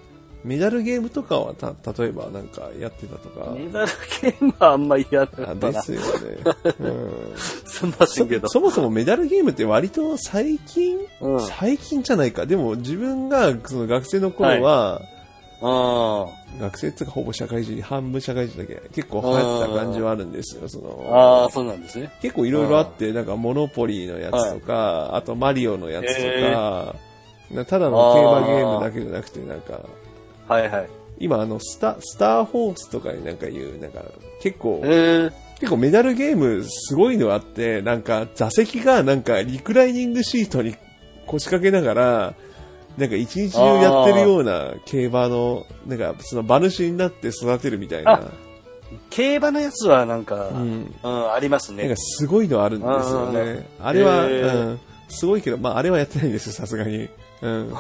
[0.45, 3.51] メダルゲームとかはた、例えばなんかやってたとか。
[3.53, 3.87] メダル
[4.21, 5.73] ゲームはあんまりやらあないな。
[5.73, 6.07] ですよね。
[6.81, 7.33] うん。
[7.37, 8.49] すんませんけど。
[8.49, 11.41] そそもそもメダルゲームって割と最近、うん。
[11.41, 12.45] 最近じゃないか。
[12.45, 15.01] でも自分がその学生の頃は、
[15.63, 16.27] あ
[16.61, 20.69] 学生っていうかほぼ社会人、半分社会人だけ結構流行ってた感じはあるんですよ。
[20.69, 20.83] そあ。
[20.83, 22.11] のああ、そうなんですね。
[22.21, 26.95] 結構いろいろあって、なんかモノポリーのやつとか、あとマリオのやつとか、
[27.51, 29.81] なただの競馬ゲームだけじゃなくて、なんか、
[30.49, 30.89] はいはい。
[31.19, 34.03] 今あのスタ、スターホースとかになんか言う、なんか
[34.41, 40.77] 結構え、ー、結構メダルゲームすごいのあって、なんか座席がなんかリクライニングシートに
[41.27, 42.35] 腰掛けながら、
[42.99, 48.21] なんか一日中やってるような競馬の、なんかその馬主になって育てるみたいな、
[49.11, 51.97] 競馬のやつはなんか、ううん、ん、ありますねなんか。
[51.97, 53.67] すごいのあるんですよね。
[53.81, 57.09] あれは、うん、すごいけど、まああれはやってないんですよ、さすがに。
[57.43, 57.75] うん。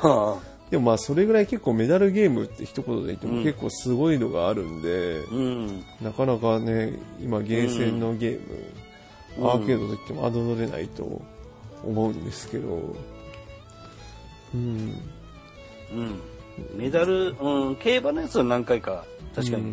[0.75, 5.85] はでもまあそれぐらい結構メダルゲームって一言で言ってもうん結構すごいのがあるんで、あうん。
[6.03, 8.85] なかなかね、今ゲーセンのゲーム、うん
[9.37, 11.21] アーケードといっても侮れないと
[11.85, 12.95] 思うんですけど、
[14.55, 15.01] うん。
[15.93, 16.21] うん。
[16.77, 19.73] メダル、うん、競馬のやつは何回か、確かに、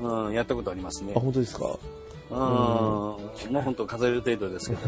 [0.00, 1.20] うんうん、やったことありますねあ、。
[1.20, 1.78] 本当ですか？
[2.32, 3.52] うん。
[3.52, 4.82] もう本当数える程度ですけど。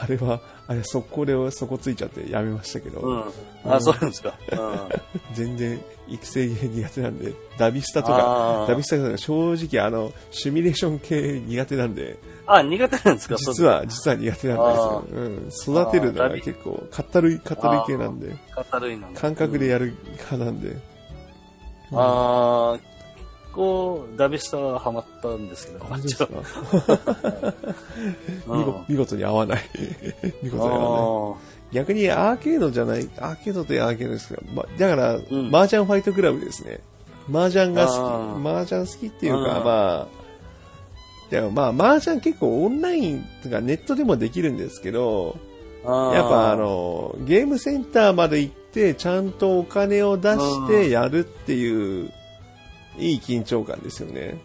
[0.00, 3.24] あれは、あれ速攻でそこついちゃってやめましたけど、うん。
[3.72, 4.34] あ、そうなんですか。
[4.52, 4.88] うん。
[5.34, 13.36] 全然育成ゲー苦手なんで、ダビスタとあかー、ダビスタとか正直あの、シミュレーション系苦手なんで、あ、苦手なんですか？
[13.36, 15.04] 実は、実は苦手なんですよ。
[15.68, 15.84] うん。
[15.84, 19.94] 育てるのあーダビが結構、かったるい、かったるい系なんで、そう語るい感覚でやる
[20.30, 20.76] 派なんで。
[21.92, 22.95] ああ、
[23.56, 25.84] 構、ダビスタはハマったんですけど、
[28.88, 29.62] 見事に合わない。
[30.42, 31.38] 見事に合わない。
[31.72, 35.18] 逆にアーケードじゃない、アーケードというアーケードですけど、ま、だから、ん。
[35.54, 36.78] 麻雀ファイトクラブですね。
[37.28, 39.44] 麻雀があ好き、麻雀好きっていうか、うん。
[39.44, 39.60] ま
[40.02, 40.06] あ、
[41.30, 45.36] でもまあ、麻雀結構オンラインとかネットでもできるんですけど、
[45.84, 45.90] や
[46.26, 52.12] っぱあ、の、ゲームセンターまで行って、ちゃんとお金を出してやるっていう、
[52.98, 54.38] いい緊張感ですよね。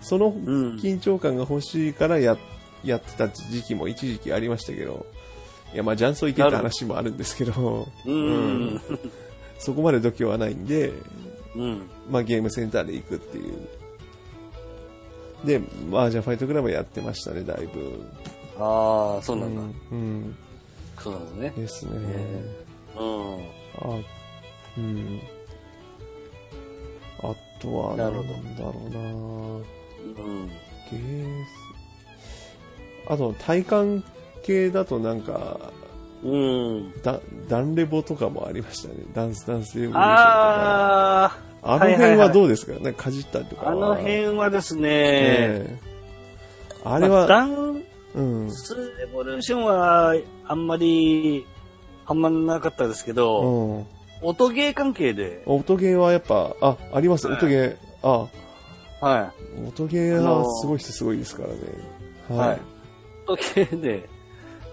[0.00, 2.36] そのん緊張感が欲しいからや、
[2.84, 5.06] やってた時期も一時期ありましたけど、
[5.72, 8.80] いや、まあ、雀荘行けって話もあるんですけど、うん。
[9.58, 10.92] そこまで度胸はないんで、
[11.56, 11.90] うん。
[12.10, 13.66] まあ、ゲームセンターで行くっていう。
[15.44, 18.04] で、まあ、じゃあファイトクラブやってましたね、だいぶ。
[18.58, 19.62] ああ、そうなんだ。
[19.90, 20.36] うん。
[20.98, 21.52] そうなんですね。
[21.56, 21.90] ですね。
[22.96, 23.34] うん。
[23.80, 24.00] あ、
[24.78, 25.20] うん。
[27.64, 28.98] あとは、なるほどんだろうな
[30.24, 30.48] うん。
[30.48, 31.48] ゲース。
[33.08, 34.04] あと、体感
[34.42, 35.58] 系だとなんか、
[36.22, 36.92] うん。
[37.02, 38.94] ダダンレボとかもありましたね。
[39.14, 40.14] ダンスダンスエボリューションとか。
[40.16, 41.24] あ
[41.62, 43.72] あ、あの辺はどうですか、なんかかじったりとかは。
[43.72, 45.94] あの辺はですね、ええ
[46.84, 47.82] あれまあは、ダン
[48.14, 48.50] うん。
[48.52, 50.14] スレボリューションは
[50.46, 51.44] あんまり
[52.04, 53.86] ハマんなかったですけど、うん。
[54.24, 57.76] 音ゲー関係で、音ゲーはやっぱ、あ、あります、音ゲー。
[58.02, 58.28] あ、
[59.00, 59.32] は
[59.68, 61.54] 音ゲーはすごい人すごいですからね。
[62.30, 62.32] い。
[62.32, 62.60] ははいい。。
[63.26, 64.08] 音ゲーで、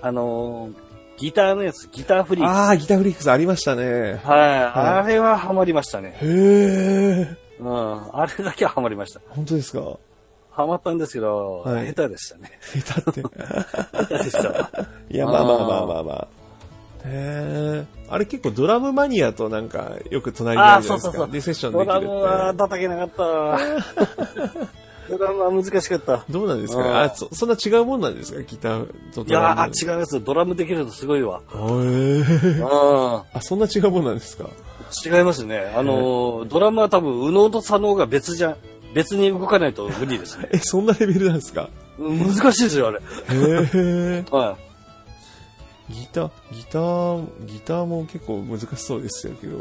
[0.01, 0.73] あのー
[1.17, 2.49] ギターのやつ、ギターフリーク。
[2.51, 4.19] ああ、ギターフリックスありましたね。
[4.23, 6.17] はい、あれはハマりましたね。
[6.19, 8.15] へえ、うん。
[8.19, 9.21] あれだけはハマりました。
[9.29, 9.97] 本当ですか？
[10.49, 12.51] ハマったんですけど、はい下手でしたね。
[12.83, 13.29] 下手って。
[13.93, 14.69] 下手でした。
[15.11, 16.27] いや、まあまあまあまあまあ。
[17.05, 17.85] へえ。
[18.09, 21.23] あれ結構ドラムマニアとなんかよく隣にあるじゃないですか。
[21.23, 22.15] あーそうそうそうで、セッションでドラきるって。
[22.15, 24.61] ムは叩けなかった。
[25.09, 26.23] ドラムは難しかった。
[26.29, 27.03] どうなんですか？
[27.03, 28.41] あそ、そんな違うもんなんですか？
[28.43, 29.61] ギターといやドラム。
[29.73, 30.23] ー、違います。
[30.23, 31.41] ドラムできるとすごいわ。
[31.53, 32.19] へえ。
[32.61, 34.45] うあ、そんな違うもんなんですか？
[34.45, 34.47] ん。
[35.05, 35.73] 違いますね。
[35.75, 38.55] あのー、ドラムは多分、右脳と左脳が別じゃ、
[38.93, 40.47] 別に動かないと無理ですね。
[40.53, 41.69] え、そんなレベルなんですか？
[41.99, 42.97] うん難しいですよ、あれ。
[42.99, 44.25] へえ。
[44.31, 44.57] は
[45.91, 49.58] ギター、ギター、ギターも結構難しそうですよけど。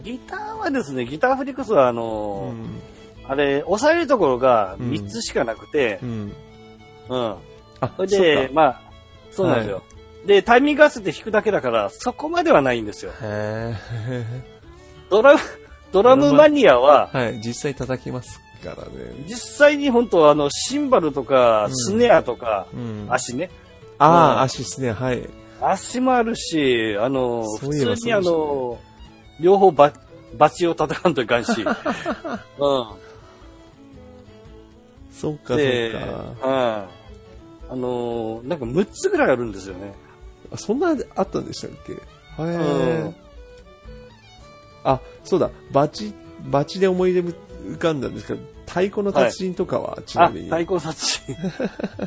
[0.00, 0.02] い。
[0.02, 2.80] ギターはですね、ギターフリックスはあうのーん。
[3.26, 6.32] あれ、押さえるところがうん3つしかなくてう、ん。
[7.08, 7.34] うん。
[7.80, 8.80] あ、それで、まあ、
[9.30, 9.82] そうなんですよ。
[10.26, 13.12] で、タイミング合わせて弾くだけだから、そこまではないんですよ。
[13.20, 13.74] へ
[14.08, 14.24] え。
[15.10, 15.40] ドラム、
[15.92, 19.24] ドラムマニアは、はい、実際叩きますからね。
[19.28, 23.06] 実際に本当あの、シンバルとか、うんスネアとか、うん。
[23.10, 23.50] 足ね。
[23.98, 25.22] あうんあ、足ですね、はい。
[25.70, 28.78] 足もあるし、あの、普通にあの、
[29.40, 29.92] 両方バ
[30.36, 31.62] バチを叩かんといかんし。
[31.62, 32.86] うん。
[35.12, 35.92] そっか、そっで、
[36.40, 36.46] か。
[36.48, 37.72] はい。
[37.72, 39.94] あの、なんか6つぐらいあるんですよね。
[40.52, 41.92] あそんなあったんでしたっけ？
[41.92, 42.00] へう
[42.38, 43.14] えん。
[44.84, 46.12] あ、そうだ、バチ、
[46.50, 50.46] バチで思い出浮かんだんですけど、太鼓の達人とかは、ちなあ、みに。
[50.50, 51.32] 太鼓殺人。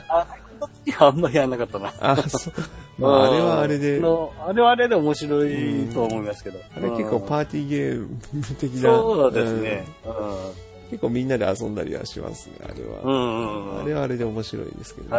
[0.09, 1.93] あ、太鼓 殺人はあんまりやらなかったな。
[1.99, 2.53] あ、そう。
[2.97, 6.59] まあ、あれはあれで、のあれはあれで面白いと思いますけど。
[6.75, 8.81] あれ結構パーティーゲーム的な。
[8.81, 9.85] そうですね。
[10.05, 13.81] うん結構みんなで遊んだりはしますね、あれは。
[13.81, 15.09] あれはあれで面白いですけど。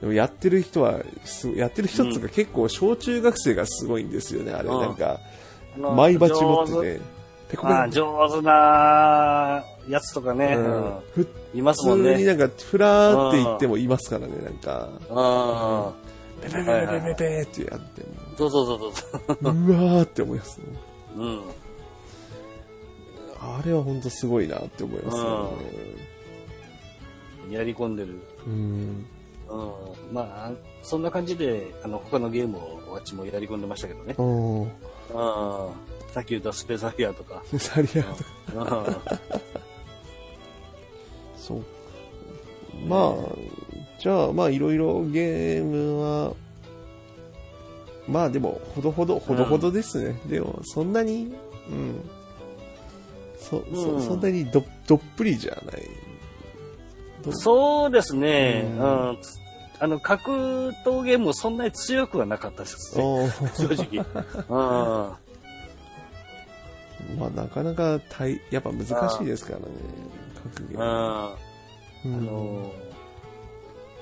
[0.00, 4.68] でもやってる人はす、やってる人っつうか、結構小中学生がすごいんですよね、あれ。
[4.68, 5.18] うんなんか、
[5.78, 10.54] マイバチ持って上て、上手なやつとかね。
[10.54, 10.60] コ。
[10.60, 12.14] ううんんふいます普もんね。
[12.14, 16.42] 通になんか、ふらーって言ってもいますからね、なんか、うん。
[16.42, 18.02] ペペペペペペペってやって
[18.36, 19.52] そうそうそうそう。
[19.52, 20.64] も、うわーって思いますね。
[21.16, 21.40] うん。
[23.40, 25.52] あれは本当すごいなって思いますよ
[27.48, 27.54] ね。
[27.56, 28.20] やり込んでる。
[28.46, 29.06] うん。
[29.48, 29.70] うん。
[30.12, 34.14] まあ、そんな感じで、あの、他のゲームをわっちもやり込んでましたけどね。
[34.18, 34.62] うん。
[34.62, 34.68] うん。
[36.12, 37.42] さっき言ったスペースフィアとか。
[37.58, 38.76] サリアとか。
[38.78, 39.63] うん。
[41.46, 41.62] そう。
[42.88, 43.14] まあ、
[44.00, 46.34] じゃあ、まあ、いろいろゲームは、
[48.08, 50.18] まあでも、ほどほど、ほどほどですね。
[50.26, 51.34] でも、そんなに、
[51.70, 52.00] うん。
[53.38, 55.82] そ、そ、うんそんなにど、どっぷりじゃない。
[57.24, 58.64] どそうですね。
[58.64, 58.78] ううん
[59.12, 59.18] ん。
[59.80, 60.30] あの、格
[60.84, 63.30] 闘ゲームもそんなに強くはなかったですね。
[63.56, 64.04] 正直。
[64.48, 65.23] うん。
[67.18, 69.64] まあ、なかなか大、やっぱ難しいですからね。
[70.42, 70.80] 格ゲうん。
[70.80, 70.84] ーム。
[70.84, 71.36] あ
[72.04, 72.72] うんの、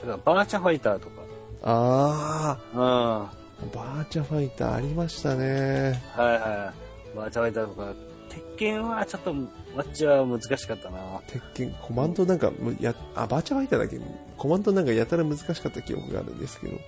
[0.03, 1.23] だからバーチャファイターとか。
[1.63, 2.81] あうん。
[2.81, 6.03] はー、バーチャファイターありましたね。
[6.17, 6.73] いは
[7.15, 7.17] い。
[7.17, 7.93] バーチャファイターとか、
[8.29, 10.99] 鉄拳はちょっと、マッチは難しかったな。
[11.27, 14.01] 鉄拳、コマンドなんか、むや、あ、バーチャファイターだけ、
[14.37, 16.79] コマンドなんかやたら難しかった記憶があるんですけど。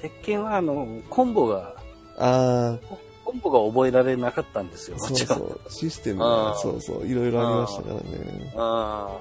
[0.00, 1.74] 鉄拳はあの、コンボが、
[2.18, 2.78] あ
[3.26, 4.98] コンボが覚えられなかったんですよ。
[5.00, 8.52] そうそう、システムあが、ーそうそう、いろいろありましたからね。
[8.56, 9.18] あ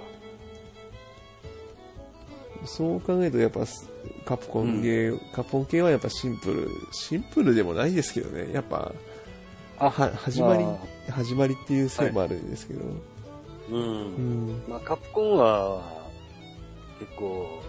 [2.65, 3.61] そう考えると、やっぱ、
[4.25, 8.91] カプコンゲー、カプコン系はやっぱシンプル、シンプルでもないですけどね、やっぱ、
[9.79, 12.81] あは、始まりま、始まりっていうせいもあるんですけど。
[13.71, 13.85] ーうんう。
[14.19, 14.63] ん。
[14.67, 15.81] まあ、カプコンは、
[16.99, 17.59] 結構、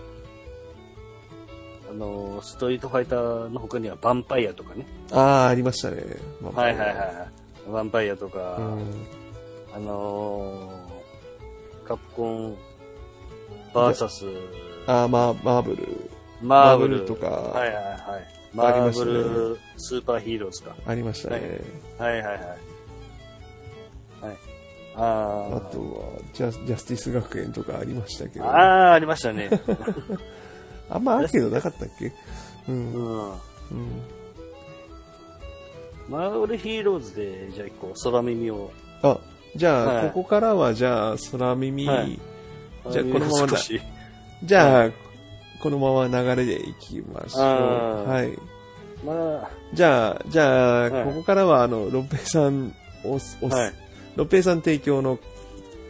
[1.90, 4.87] あの、ストリートファイターの他にはヴァンパイアとかね。
[5.12, 6.03] ああ、ありましたね。
[6.40, 6.96] まあはいはいはい。
[7.68, 9.07] ヴァンパイアとか、うん。
[9.75, 12.57] あのーカプコン、
[13.72, 14.25] バーサス、
[14.87, 16.11] ああ、まあ、マーブル、
[16.42, 18.37] マーブルマーブルとかはいはいはい。
[18.53, 20.75] マーブル、スーパーヒーローズか。
[20.85, 21.61] ありましたね。
[21.99, 22.38] はいはいはい。
[22.38, 24.37] はい。
[24.96, 28.42] ああとはジャ、ジャスティス学園とかありましたけあ。
[28.42, 28.49] ど。
[28.49, 29.51] ああ、ありましたね。
[30.88, 32.12] あんまアーケードなかったっけ？
[32.68, 32.92] うん。
[32.94, 33.31] うん。
[33.31, 33.37] うん。
[36.09, 38.70] マーブルヒーローズで、じゃあ一個、空耳を。
[39.03, 39.18] あ、
[39.57, 42.18] じゃあ、はいここからは、じゃあ、空耳、はい
[42.90, 43.59] じゃあこのまま。
[44.44, 44.90] じゃあ、
[45.61, 48.09] このまま流れでいきましょう。
[48.09, 48.38] はい。
[49.05, 52.72] まあ、じゃあ、じゃあ、はいここからは、あの、ロッペイさん、
[53.05, 53.72] おす、おす、はい
[54.14, 55.18] ロッペイさん提供の、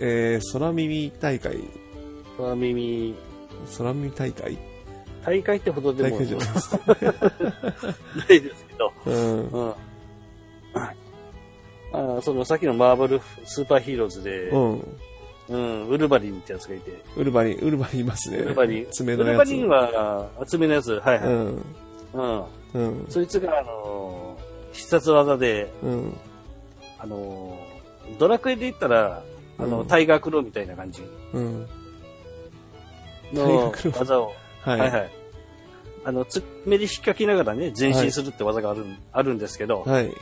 [0.01, 1.59] えー、空耳大会、
[2.39, 3.15] 空耳、
[3.77, 4.59] 空耳大会
[5.27, 6.79] 大会ってほどでも大会じゃないですか。
[6.87, 8.93] ないですけど。
[9.05, 9.49] うん。
[9.49, 9.75] うん。
[11.93, 14.99] あそのさっきのマーブルスーパーヒーローズで、うん。
[15.49, 18.39] うん、ウルヴァリンってやつがいて、ウルバリン、ウルバリンいますね。
[18.39, 19.31] ウルヴァリン、ウ爪のやつ。
[19.31, 21.29] ルヴァリンは、爪のやつ、はいはい。
[21.29, 21.65] うん。
[22.15, 22.45] うん。
[22.75, 23.07] うん。
[23.09, 26.17] そいつが、あのー必殺技で、うん。
[26.99, 29.23] あのードラクエで言ったら、
[29.59, 31.67] あの、うんタイガークローみたいな感じうん。
[33.33, 34.33] の技を、
[34.67, 34.81] はい。
[34.81, 35.11] はいはい。
[36.05, 40.13] あの、つっめで引っかきながらね、前進するって技がある,、あるんですけど、はい。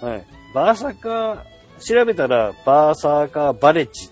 [0.00, 0.26] はい。
[0.54, 1.38] バーサーカー、
[1.80, 4.10] 調べたら、バーサーカーバレッジっ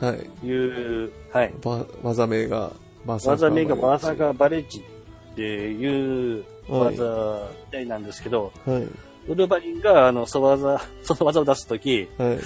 [0.00, 0.18] はい。
[0.18, 1.54] ていう、はい。
[1.62, 2.72] ば、技名が、
[3.06, 8.82] バーサーカー技名がバーサーーカーバレッジっていうはい技みたいなんですけど、はい。
[9.26, 12.38] ウルヴァリンが、あの、その技、 その技を出すとき、はい。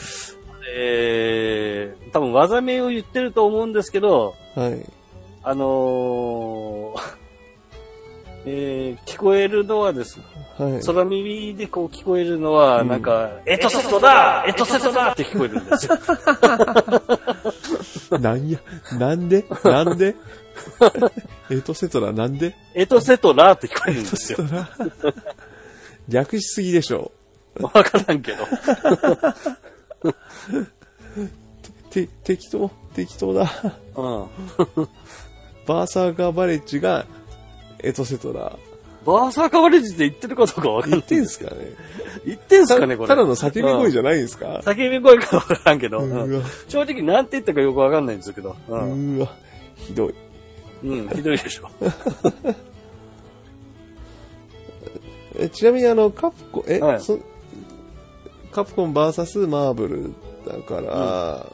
[0.76, 4.84] えー、多分技名を言ってると思うんですけど、はい。
[5.42, 7.00] あのー
[8.50, 10.24] えー、聞こえるのはですね、
[10.58, 10.82] はい。
[10.82, 15.98] 空耳でこう聞こえるのは、なんか、エトセトだエトセトだって聞こえるんですよ。
[18.18, 18.58] なんや、
[18.98, 20.14] なんでなんで？
[21.50, 22.54] エトセトラなんで？
[22.74, 24.38] エトセトラって聞こえるんですよ。
[26.08, 27.12] 略しすぎでしょ。
[27.60, 28.46] わからんけど。
[31.90, 33.50] て、適当適当だ。
[33.96, 34.08] う
[34.82, 34.88] ん。
[35.68, 37.06] バーサーカーバレッジが
[37.80, 38.56] エトセトラ。
[39.04, 41.00] バーサーカーバレッジって言ってるかどうかわかんない。
[41.00, 41.56] 言ってんすかね？
[42.26, 43.08] 言ってんすかね、これ。
[43.08, 44.46] ただの叫び声じゃ、ゃないんですか？
[44.48, 48.56] うん叫び声かわからんけど、う正直なんて言ったかよくわかんないんですけど。
[48.68, 49.18] ううん。
[49.18, 49.28] ーわ、
[49.76, 50.14] ひどい。
[50.84, 51.68] うん、ひどいでしょ。
[55.38, 57.18] えちなみにあの、カプコン、え、はいそ
[58.50, 60.12] カプコン VS マーブル
[60.46, 61.46] だから、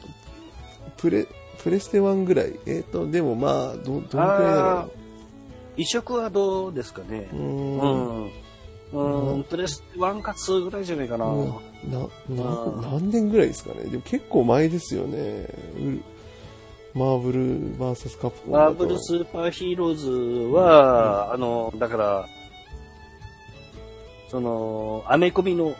[0.97, 1.27] プレ、
[1.65, 4.91] プレステ1ぐらいえっ、と、でもまあ、ど、どんくらいだろ
[5.75, 7.35] 移植はどうですかねう。
[7.35, 7.39] う。
[7.39, 7.77] うん
[8.21, 8.25] ん。
[8.27, 8.31] ん。
[8.93, 11.25] うん、プレステ1か2ぐらいじゃないかな。
[11.25, 11.49] うん
[11.89, 11.99] な、
[12.29, 15.17] なうん何年ぐらいですかねでも結構前ですよね。
[16.95, 18.51] うマーブル VS カプコン。
[18.51, 20.09] マーブルスーパーヒーローズ
[20.55, 22.25] は、あの、だから、
[24.29, 25.75] その、アメコミの、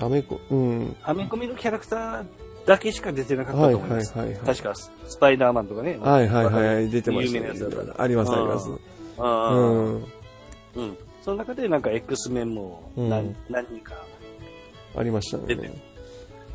[0.00, 0.96] アメコ、うん。
[1.02, 2.24] アメコミのキャラクター
[2.66, 4.18] だけしか出てなかったはいはいと思います。
[4.18, 4.36] はいはい。
[4.38, 5.98] 確か、スパイダーマンとかね。
[6.00, 8.68] はいはいはい、出てました有名なやつだったらありますあります。
[9.18, 9.94] うん。
[9.94, 10.98] うん。
[11.22, 13.94] その中でなんか X メンも何,、うん何人か
[14.96, 15.96] ありました出てね。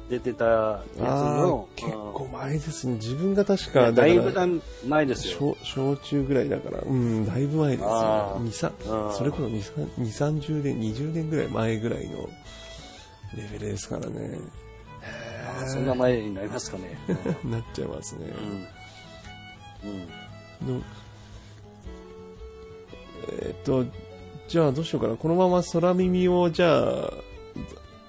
[0.09, 2.95] 出てたやつあのあ、、結構前ですね。
[2.95, 4.45] 自分が確うんか、だから、だいぶだ
[4.85, 5.37] 前ですよ。
[5.37, 8.35] 小小中ぐらいだから、うん、だいぶ前ですよあ。
[8.37, 12.27] ー二三うんそれこそ2、3 30年、20年ぐらい前ぐらいの
[13.37, 14.39] レベルですからね。
[15.63, 16.97] あそんな前になりますかね。
[17.43, 18.33] なっちゃいますね。
[19.83, 19.89] うん。
[19.89, 20.77] うん。
[20.77, 20.81] の
[23.29, 23.85] えーっと、
[24.47, 25.15] じゃあどうしようかな。
[25.15, 27.11] このまま空耳をじゃあ、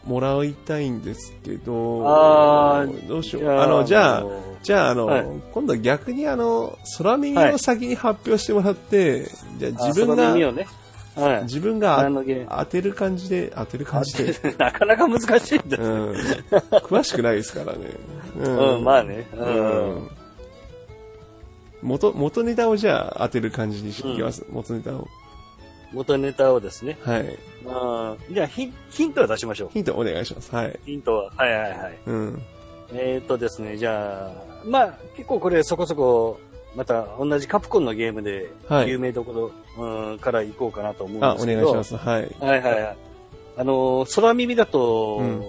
[0.05, 3.51] もらいたいんですけど、あーどうしよう。
[3.53, 9.27] あの、じゃあ、のじゃあ、あの、はい今度は逆にあの、空耳を先に発表してもらって、
[9.59, 10.67] じゃあ自分が、耳をね。
[11.15, 11.43] はい。
[11.45, 12.09] 自分が
[12.49, 14.35] 当てる感じで、当てる感じで。
[14.59, 15.79] なかなか難しいんだ。
[15.79, 16.13] うん。
[16.85, 17.79] 詳しくないですからね。
[18.39, 19.27] ううん、まあね。
[19.35, 19.37] う。
[19.37, 20.11] うんん。
[21.83, 24.45] 元、元ネタをじゃあ当てる感じにしていきます。
[24.51, 25.07] 元ネタを。
[25.93, 26.97] 元ネタをですね。
[27.03, 27.21] はい。
[27.21, 28.35] うん。
[28.35, 29.71] じゃあヒン、ヒントを出しましょう。
[29.73, 30.55] ヒントお願いします。
[30.55, 30.79] はい。
[30.87, 31.31] ヒントは。
[31.37, 31.99] はいはいはい。
[32.07, 32.43] うん。
[32.95, 34.33] えー、っとですね、じゃあ、
[34.65, 36.39] まあ、結構これそこそこ、
[36.75, 41.73] また同じカプコンのゲームではい有名どころ、うん、から行こうかなと思うんあ、おですけど。
[41.73, 42.05] 願いします。
[42.05, 42.37] はい。
[42.41, 42.97] はいはいはい。
[43.59, 45.43] あのー、空耳だと、うん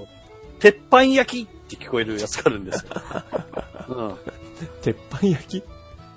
[0.63, 2.91] 鉄板焼きって聞こえるやつがあるんですよ。
[4.81, 5.63] 鉄板焼き？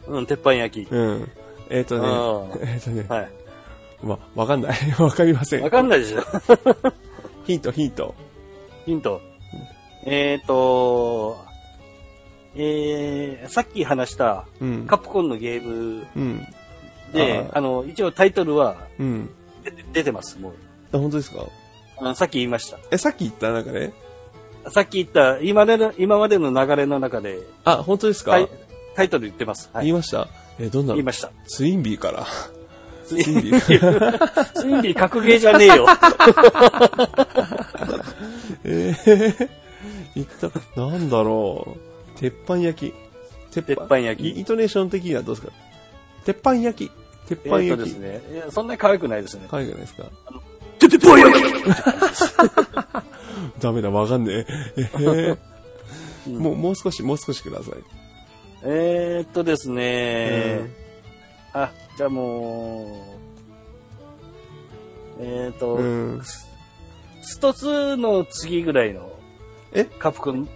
[0.07, 0.19] うん。
[0.19, 0.89] うん、鉄板焼き。
[0.89, 1.29] うん。
[1.69, 2.09] えっ、とね、
[2.55, 3.31] うえっ、とね、はい。
[4.05, 4.79] ま、わかんない。
[5.03, 5.65] わかりません。
[5.65, 6.23] わかんないでしょ。
[7.45, 8.15] ヒント、ヒント。
[8.85, 9.21] ヒント。
[10.05, 11.37] えーと、
[12.59, 14.87] えー、さっき話したうん。
[14.87, 16.47] カプコンのゲームうん。
[17.13, 19.31] で、ああの、一応タイトルはうん。
[19.93, 20.53] 出てます、もう。
[20.93, 21.45] あ、本当ですか？
[21.99, 22.79] あさっき言いました。
[22.91, 23.93] え、さっき言った中で？
[24.71, 28.37] さっき言った今までの今までの流れの中であ、本当ですか、
[28.97, 29.71] タイトル言ってます。
[29.73, 29.87] はい。
[29.87, 30.29] 言いました？
[30.59, 30.89] え、どんな？
[30.91, 31.31] の言いました。
[31.47, 32.27] ツインビーから。
[33.07, 33.61] ツイツインビー
[34.61, 35.87] ツインビー格ゲーじゃねえよ。
[38.65, 39.49] えー、
[40.17, 40.27] 言っ
[40.75, 41.81] た、なんだろう。
[42.17, 42.95] 鉄板焼き。
[43.53, 45.53] 鉄鉄板焼きイイントネーション的にはどうですか？
[46.25, 46.93] 鉄板焼き。
[47.29, 47.87] 鉄え板焼き。
[47.87, 48.23] ですね。
[48.33, 49.47] いやそんなに可愛くないですね。
[49.51, 50.05] 海外ですか？
[50.79, 51.43] 鉄板焼き
[53.61, 54.47] ダメだ、わかんねえ。
[54.77, 55.39] えー
[56.29, 57.75] もう、もう少し、もう少しください。
[58.65, 60.69] えーっとですね。
[61.53, 63.17] あ、じゃあも
[65.21, 66.21] う、えーっと、うん。
[67.23, 69.09] スト2の次ぐらいの、
[69.73, 69.85] え？
[69.85, 70.49] カプコン、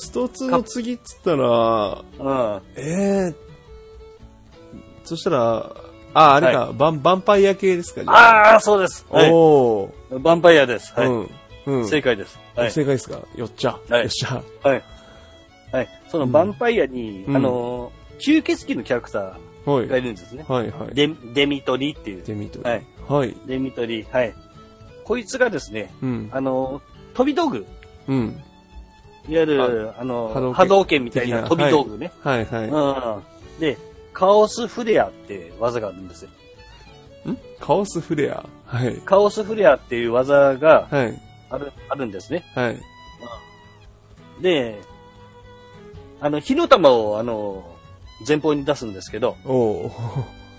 [0.00, 2.62] スト2の次っつったら、うん。
[2.76, 3.34] えー、
[5.04, 5.74] そしたら、
[6.14, 8.52] あ、あれか、バン、ヴァンパイア系ですかじゃあ。
[8.52, 9.06] ああ、そうです。
[9.10, 9.30] はい。
[9.32, 10.16] おー。
[10.16, 10.92] ヴァンパイアです。
[10.94, 11.06] はい。
[11.06, 11.30] うん。
[11.66, 11.88] うん。
[11.88, 12.38] 正解です。
[12.56, 12.72] はい。
[12.72, 13.20] 正解ですか？
[13.36, 13.78] よっちゃ。
[13.88, 14.42] はいよっしゃ。
[14.62, 14.82] はい。
[15.72, 15.88] はい。
[16.08, 19.68] そのヴァンパイアに、うんあのー、吸血鬼のキャラクタはい。
[19.84, 20.44] ーがいるんですね。
[20.48, 20.94] はい、はい。
[20.94, 22.24] デデミトリっていう。
[22.24, 22.64] デミトリ。
[22.64, 22.86] はい。
[23.08, 23.36] はい。
[23.46, 24.34] デミトリ、はい。
[25.04, 26.28] こいつがですね、うん。
[26.32, 27.66] あのー、飛び道具。
[28.08, 28.42] うん。
[29.28, 32.12] いわゆる、あのー、波動拳みたいな飛び道具ね。
[32.22, 32.68] はい、はい。
[32.68, 33.60] うん。
[33.60, 33.78] で、
[34.12, 36.30] カオスフレアって技があるんですよ。
[37.30, 37.36] ん？
[37.60, 38.44] カオスフレア？
[38.64, 38.96] はい。
[39.04, 41.22] カオスフレアっていう技がはい。
[41.50, 42.44] ある、あるんですね。
[42.54, 42.78] はい。
[44.40, 44.80] で、
[46.20, 47.64] あの、火の玉を、あの、
[48.26, 49.90] 前方に出すんですけど、おー。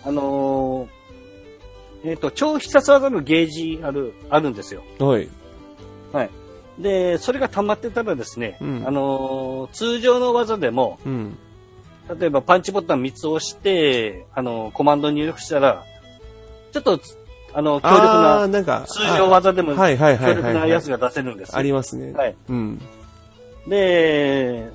[0.05, 1.01] あのー
[2.03, 4.82] えっ、と、超必殺技のゲージある、あるんですよ。
[4.97, 5.30] はい。
[6.12, 6.30] はい。
[6.78, 11.38] で、それが溜まってたらですね、うんあのー通常の技でも、うん。
[12.19, 15.84] 例えばパンチボタン3つ押して、あのーコマンド入力したら、
[16.72, 17.17] ちょっとつ、
[17.53, 21.57] あの、強力な、なんか、通常技でも強力なやつが出せるんですよ。
[21.57, 22.13] ありますね。
[22.13, 22.36] はい。
[22.49, 22.82] うん。
[23.67, 24.69] で、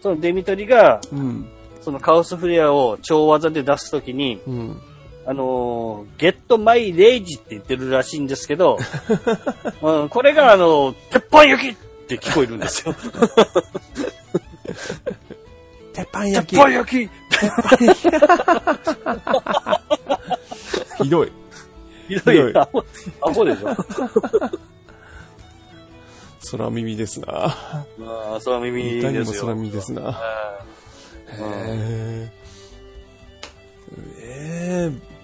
[0.00, 1.48] そのデミトリが、うん。
[1.82, 4.80] そのカオスフレアを超技で出すときに、うん。
[5.30, 8.80] あのー、ゲットマイレイジって言ってるらしいんですけど、
[9.80, 11.76] うん、これがあの、鉄板焼きっ
[12.08, 12.92] て聞こえるんですよ。
[15.92, 16.54] 鉄板鉄焼き。
[16.54, 17.10] 板焼き
[21.04, 21.30] ひどい。
[22.08, 22.56] ひどいい。
[22.56, 22.84] アホ
[23.20, 23.76] アホでしょ。
[26.50, 27.86] 空耳ですな。
[27.98, 29.42] まあ、それは耳ですよ。
[29.42, 30.20] 空耳ですな。
[31.38, 32.32] うんへえ。
[34.18, 35.19] ええ。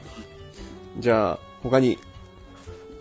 [0.98, 1.98] じゃあ、他に、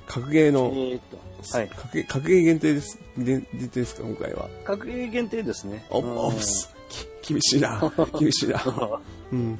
[0.07, 1.69] 格ゲーの、えーっと、はい。
[1.69, 2.99] 格ゲー、格ゲー限定です。
[3.17, 4.49] で限定ですか、今回は。
[4.63, 5.85] 格ゲー限定ですね。
[5.89, 6.75] お、うんおす。
[7.21, 7.91] き厳しいな。
[8.19, 8.61] 厳しいな。
[9.31, 9.59] うん。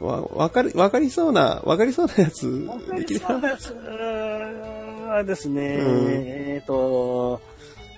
[0.00, 3.74] わ、わかり、わかりそうな、わかりそうなやつ、できるそうです。
[3.74, 7.40] はですね、うんえーっと、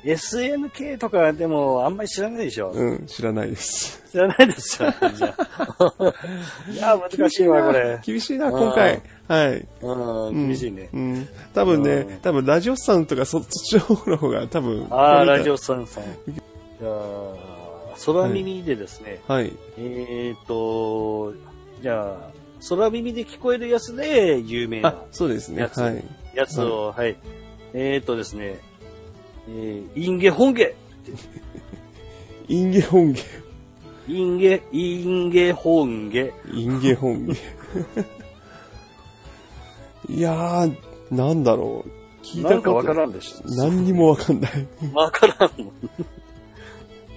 [0.04, 2.70] SNK とかでもあんまり知らないでしょ。
[2.70, 4.02] うん、知らないです。
[4.10, 4.92] 知らないですよ。
[5.14, 6.14] じゃあ
[6.72, 8.00] いや、難しいわ、これ。
[8.02, 9.02] 厳しいな、今回。
[9.28, 9.66] はい。
[9.82, 10.88] うん、厳しいね。
[10.92, 11.28] うん。
[11.54, 14.86] 多分ねうん、多分ラジオさんとかそっちの方の方が多分。
[14.90, 16.04] ああ、ラジオさんさん。
[16.26, 17.50] じゃあ、
[18.06, 19.52] 空耳でですね、はい。
[19.78, 21.34] えっ、と、
[21.82, 22.30] じゃあ、
[22.68, 25.60] 空耳で聞こえるやつで有名あな、そうですね。
[25.60, 26.04] やつはい。
[26.34, 27.16] やつを、はい。
[27.74, 28.58] えっ、とですね、
[29.52, 30.76] えー、インゲ本ゲ、
[32.48, 33.20] インゲ本ゲ。
[34.08, 37.34] インゲ、インゲ本ゲ、インゲ本ゲ。
[40.08, 40.74] いやー、
[41.10, 41.90] なんだろう。
[42.24, 43.48] 聞いたことなんかわからんでしょ。
[43.56, 44.52] 何にもわかんない。
[44.92, 45.72] わからんもん。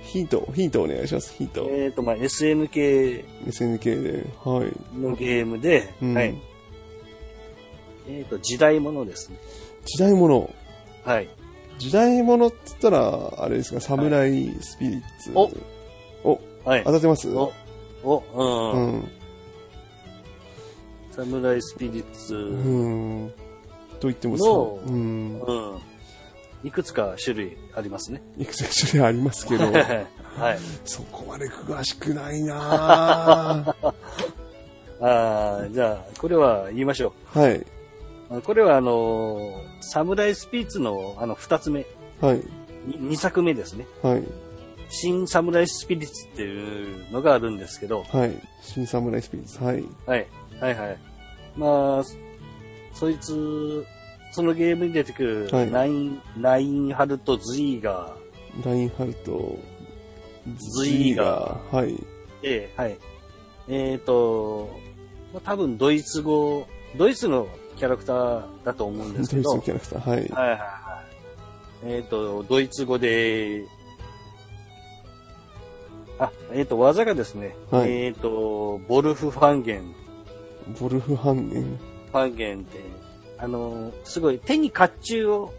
[0.03, 1.33] ヒント、ヒントお願いします。
[1.33, 1.67] ヒント。
[1.71, 4.25] えっ、と、まあ、SNK SNK で。
[4.43, 4.99] はい。
[4.99, 6.35] のゲームで、うんはい。
[8.07, 9.37] えっ、と、時代物ですね。
[9.85, 10.53] 時代物。
[11.03, 11.27] はい。
[11.83, 15.31] 時代物って言ったら、あれですか、サムライスピリッツ。
[15.35, 15.51] お
[16.23, 16.91] お、はい当。
[16.93, 17.29] たってます？
[17.35, 17.51] お、
[18.03, 18.23] お、う。
[18.77, 19.11] うんん。
[21.11, 23.33] サムライスピリッツ、うん。
[23.99, 25.39] と言ってもさ、のうん。
[25.41, 25.81] うん。
[26.63, 28.21] いくつか種類ありますね。
[28.37, 30.59] いくつか種類ありますけど、 はい。
[30.85, 33.93] そこまで詳しくないなぁ
[35.05, 37.61] ああ、じゃあ、これは言いましょはい。
[38.43, 41.85] これはあのーサムライスピリッツのあの二つ目、
[42.21, 42.37] はい。
[42.87, 43.85] に二作目ですね。
[44.01, 44.23] はい。
[44.89, 48.35] 新サムライスピリッツっていうのがあるんですけど、はい。
[48.61, 49.63] 新サムライスピリッツ。
[49.63, 49.83] はい。
[50.05, 50.27] はい。
[50.59, 50.97] はいはい。
[51.57, 52.03] まあ、
[52.93, 53.85] そいつ、
[54.31, 58.15] そのゲームに出てくる、はいナイン、ナインハルト・ズイーガ
[58.63, 59.57] ラインハルト、
[60.57, 61.75] ズイーガー。
[61.75, 61.89] はい。
[61.89, 62.05] ー
[62.41, 62.97] で、はい。
[63.67, 64.69] えっ、と、
[65.33, 66.67] まあ、多分ドイツ語、
[66.97, 67.47] ドイツの
[67.83, 70.09] キャラクターだと思うんですけど、ドイツのキャラクター。
[70.09, 70.19] はい。
[70.19, 71.03] はいはいは
[71.85, 71.91] い。
[71.91, 73.65] えっ、と、ドイツ語で、
[76.17, 79.93] あ、えっ、と、技がですね、はいえっ、と、ボルフ・ファンゲン、
[80.79, 81.63] ボルフハンゲン。
[81.63, 82.79] ファンゲンって、
[83.37, 85.53] あの、すごい手に甲冑を、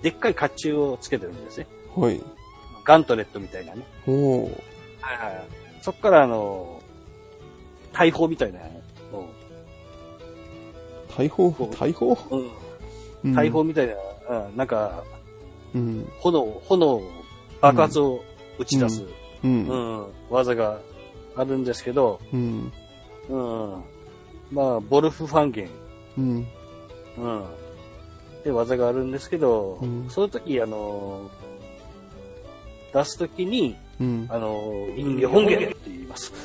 [0.00, 1.66] でっかい甲冑をつけてるんですね。
[1.94, 2.18] はい。
[2.86, 3.84] ガントレットみたいなね。
[4.06, 4.42] おー。
[5.02, 5.46] はいはい。
[5.82, 6.80] そっからあの、
[7.92, 8.60] 大砲みたいな
[11.16, 12.18] 大砲大砲？
[12.30, 12.50] うん
[13.24, 13.94] うん大砲みたいな、
[14.46, 15.02] うんなんか、
[15.74, 16.08] うん。
[16.20, 17.02] 炎、炎、
[17.60, 18.24] 爆発を
[18.58, 19.08] 打ち出す、う。
[19.44, 20.78] うんん、技が
[21.36, 22.72] あるんですけど、うん。
[23.28, 23.82] うん。
[24.50, 25.68] まあ、ボルフファンゲン、
[26.18, 26.46] うん。
[27.18, 27.42] うん。
[27.42, 27.44] っ
[28.42, 31.30] て技があるんですけど、うんその時、あの、
[32.94, 34.26] 出す時に、うん。
[34.30, 36.32] あの、インゲ本ゲって言います。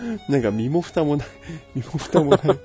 [0.28, 1.26] なんか身も蓋もない。
[1.74, 2.58] 身も蓋もな い。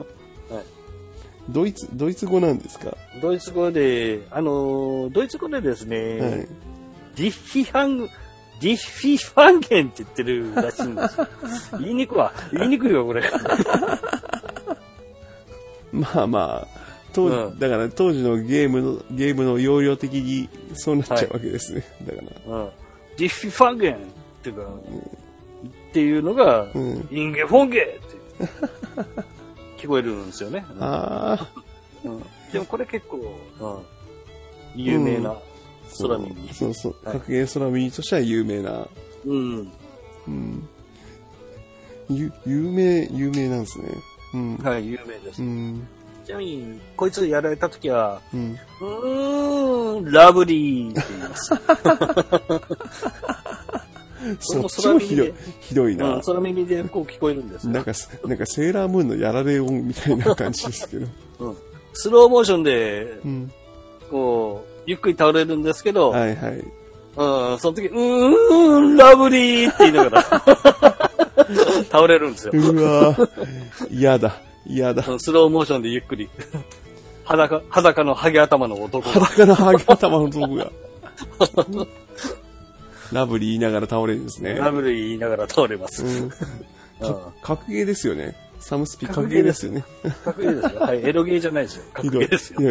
[1.49, 2.95] ドイツ、ドイツ語なんですか？
[3.21, 6.47] ドイツ語で、あの、ドイツ語でですね、はい。
[7.15, 8.09] ディッヒハング、
[8.61, 11.27] ディッフィファンゲンって言ってるらしいんですよ。
[11.79, 12.31] 言いにくいわ。
[12.53, 13.23] 言いにくいわ、これ。
[15.91, 16.67] まあまあ、
[17.13, 21.83] 当時、うんだから当時のゲームの、ゲームの容量的にそうなっちゃうわけですね。
[22.05, 22.55] だから。
[22.55, 22.69] うん。
[23.17, 23.97] ディッフィファンゲンっ
[24.43, 24.61] ていうか、
[25.91, 27.05] っていうのが、うん。
[27.11, 28.01] インゲフォンゲって
[29.77, 30.65] 聞こえるんですよね。
[30.79, 31.47] ああ、
[32.05, 33.19] うんでもこれ結構、う
[33.67, 33.77] ん
[34.73, 35.35] 有名な
[35.99, 36.49] 空耳。
[36.53, 36.95] そうそう。
[37.03, 38.87] はい格ゲー空耳としては有名な。
[39.25, 39.71] うん。
[40.27, 40.69] うん。
[42.09, 43.89] ゆ、有名、有名なんですね。
[44.33, 44.55] うん。
[44.57, 45.43] はい、有名です。
[45.43, 45.85] うん。
[46.25, 48.57] ちなみに、こいつやられた時は、うん。
[48.79, 51.51] うーん、ラブリーって言います。
[54.39, 56.15] そっちもひどい、ひどいな。
[56.15, 57.73] うん、空耳でこう聞こえるんですよ。
[57.73, 61.07] なんかす、なんかセーラームーンのやられ音みたいな感じですけど。
[61.39, 61.57] うん。
[61.93, 63.51] スローモーションで、うん。
[64.09, 66.63] こう、ゆっくり倒れるんですけど、はいはい。
[67.17, 70.23] うん、その時、うーん、ラブリーって言いながら、
[71.91, 72.53] 倒れるんですよ。
[72.53, 73.29] うわぁ、
[73.91, 75.03] 嫌だ、嫌だ。
[75.05, 76.29] うんスローモーションでゆっくり。
[77.25, 79.25] 裸、裸のハゲ頭の男が。
[79.25, 80.71] 裸のハゲ頭の男が。
[83.11, 84.55] ラブリー言いながら倒れるんですね。
[84.55, 86.05] ラブリー言いながら倒れます。
[86.05, 86.23] うん。
[86.23, 86.31] うん
[87.01, 88.35] か格ゲーですよね。
[88.59, 89.83] サムスピ格ゲーですよね。
[90.23, 90.79] かっこいいですよ。
[90.81, 91.83] はい、エロゲーじゃないですよ。
[91.93, 92.21] か っひどい。
[92.21, 92.61] こいいですよ。
[92.61, 92.63] い。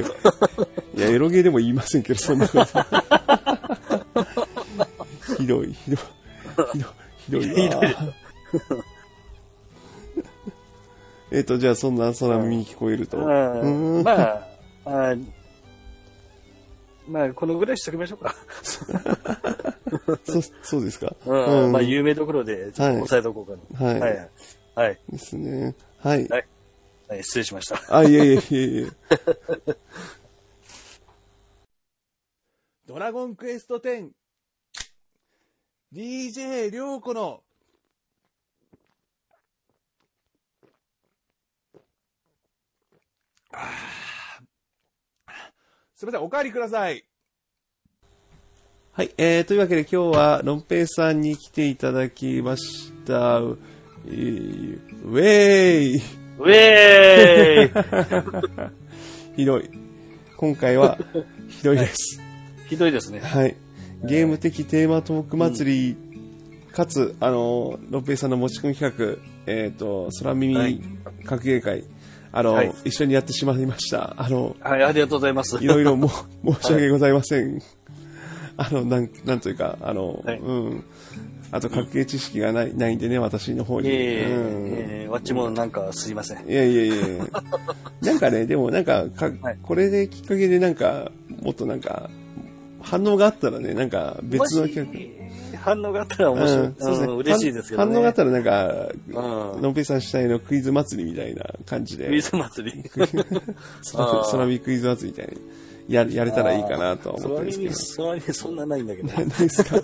[0.99, 2.65] いや、エロゲーでも言いませんけど、そんなこと。
[5.37, 5.99] ひどい、ひどい。
[7.19, 7.81] ひどい、ひどいひどいわ。
[11.33, 13.17] えっと、じゃあ、そんな空耳に聞こえると。
[13.19, 14.13] ま
[14.85, 15.17] あ、あ
[17.11, 18.35] まあ、このぐらいしときましょうか。
[20.25, 21.15] そそうですか？
[21.27, 21.65] うん。
[21.65, 23.87] うんまあ、有名どころで、ちょっと押さえとこうかな。
[23.91, 24.31] はいはい。
[24.77, 24.99] はい。
[25.11, 25.75] ですね。
[25.99, 26.27] はい。
[26.29, 26.47] はい
[27.09, 27.81] はい失礼しました。
[27.97, 28.89] あ、いえいえいえいえ。
[32.87, 37.43] ドラゴンクエスト 10DJ りょうこの
[43.53, 44.00] あー
[46.01, 47.05] すみません、お帰りください。
[48.93, 53.41] はい、えー、というわけで今日は、ロンペイさんに来ていただきました。
[53.41, 53.59] う
[54.07, 55.97] えーウェーイ
[56.39, 59.69] ウェーイ ひどい。
[60.39, 60.99] 今回は、
[61.51, 62.19] ひどいです。
[62.67, 63.21] ひどいですね。
[63.21, 63.55] はい。
[64.03, 65.97] ゲーム的テーマトーク祭り、
[66.73, 70.83] かつ、あの、ロッペイさんの持ち込み企画、えっ、と、空は耳い
[71.27, 71.85] 格ゲー会、
[72.33, 74.15] あの、はい一緒にやってしまいました。
[74.17, 75.63] あの、はい、ありがとうございます。
[75.63, 76.09] いろいろも、
[76.45, 77.61] 申し訳ございません。
[78.57, 80.85] あの、なん、なんというか、あの、はいうん。
[81.53, 83.89] あと、格ゲー知識がない、ないんでね、私の方に。
[83.89, 86.49] いえいえうんええわっちもなんかすいません。
[86.49, 87.27] いやいやいやいや
[88.03, 91.11] なんかね、 でもなんかか、はいこれできっかけでなんか、
[91.43, 92.09] もっとなんか、
[92.81, 95.20] 反応があったらね、なんか別の企画。
[95.61, 96.65] 反応があったら面白い。
[96.65, 97.93] うんそうですねうん嬉しいですけどね。
[97.93, 102.91] 反応があったらなんか、うんのんぺいさん主体のクイズ祭りみたいな感じで、クイズ祭り。
[102.91, 103.07] 空
[104.31, 108.21] 空見クイズ祭りみたいにややれたらいいかなとは思ってるんですけど。
[108.21, 109.09] そそんなないんだけど。
[109.09, 109.77] ないですか？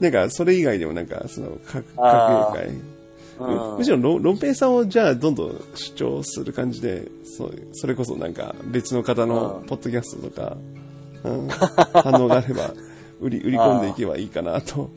[0.00, 2.74] なんか、それ以外でもなんか、その、かあー格ゲー会。
[2.74, 10.56] うんむしろロ、ロンペイさんをじゃあどんどん主張する感じで、そうそれこそなんか別の方のポッドキャストとか、
[11.24, 12.72] うん、反応があれば、
[13.22, 14.90] 売り、売り込んでいけばいいかなと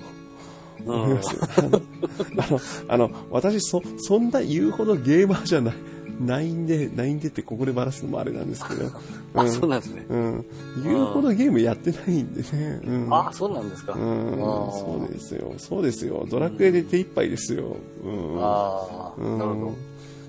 [0.85, 2.85] 思います。
[2.87, 5.75] あの、あの、私、そ、そんな言うほどゲーマーじゃない、
[6.19, 8.91] ないんで、ないんでってここでバラすのもあれなんですけど、
[9.35, 10.05] あ、そうなんですね。
[10.09, 10.45] うん、
[10.83, 13.13] 言うほどゲームやってないんでね、うん。
[13.13, 13.93] あ、そうなんですか。
[13.93, 14.37] うん、
[14.71, 15.53] そうですよ。
[15.57, 16.25] そうですよ。
[16.29, 17.75] ドラクエで手一杯ですよ。
[18.03, 18.37] うん。
[18.41, 19.75] ああ、うんなるほど。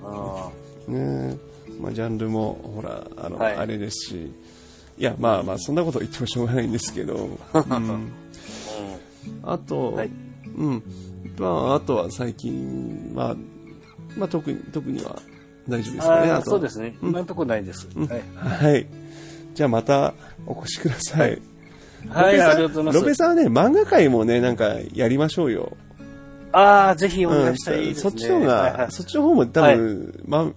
[0.04, 0.50] あ
[0.88, 1.56] ねえ。
[1.80, 4.32] まあ、ジャンルも、ほら、あの、はいあれですし。
[4.98, 7.38] いや、まあまあ、そんなこと言ってもしょうがないんですけど。
[7.54, 8.12] うん。
[9.42, 10.10] あと、はい
[10.56, 10.82] うん。
[11.38, 13.36] まあ、あとは最近、まあ、
[14.16, 15.20] まあ、特に、特には
[15.68, 16.30] 大丈夫ですかね。
[16.30, 16.96] あそうですね。
[17.02, 17.88] 今のところないです。
[17.94, 18.22] はい。
[18.34, 18.86] はい。
[19.54, 20.14] じゃあまた
[20.46, 21.40] お越しください。
[22.08, 22.98] はい、ロペさんありがとうございます。
[22.98, 25.76] ロペさんはね、漫画界もね、なんかやりましょうよ。
[26.52, 28.02] ああ、ぜひおうん願いしたいですね。
[28.02, 30.52] そっちの方が、はいはいそっちの方も多分、ま、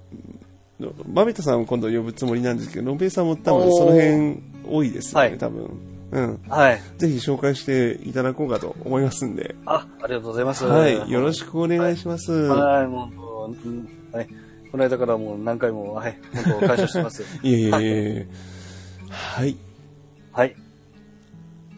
[1.11, 5.69] まめたさんを今度呼ぶつもりなんですけど、ロンペイさんも多分その辺多いですよね、はい多分。
[6.11, 6.41] うん。
[6.49, 6.81] はい。
[6.97, 9.55] ぜひ紹介していただこうかと思いますんで。
[9.65, 10.65] あ、ありがとうございます。
[10.65, 11.11] はい。
[11.11, 11.49] よろしく。
[11.49, 12.31] くお願いします。
[12.31, 14.27] はい、もう本当、うんはい。
[14.71, 17.23] この間からもう何回も、はい、本当感謝してます。
[17.43, 18.27] いえいえいえ。
[19.09, 19.57] はい。
[20.31, 20.55] はい。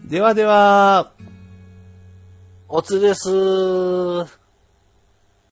[0.06, 1.14] ではでは、
[2.68, 4.41] おつです。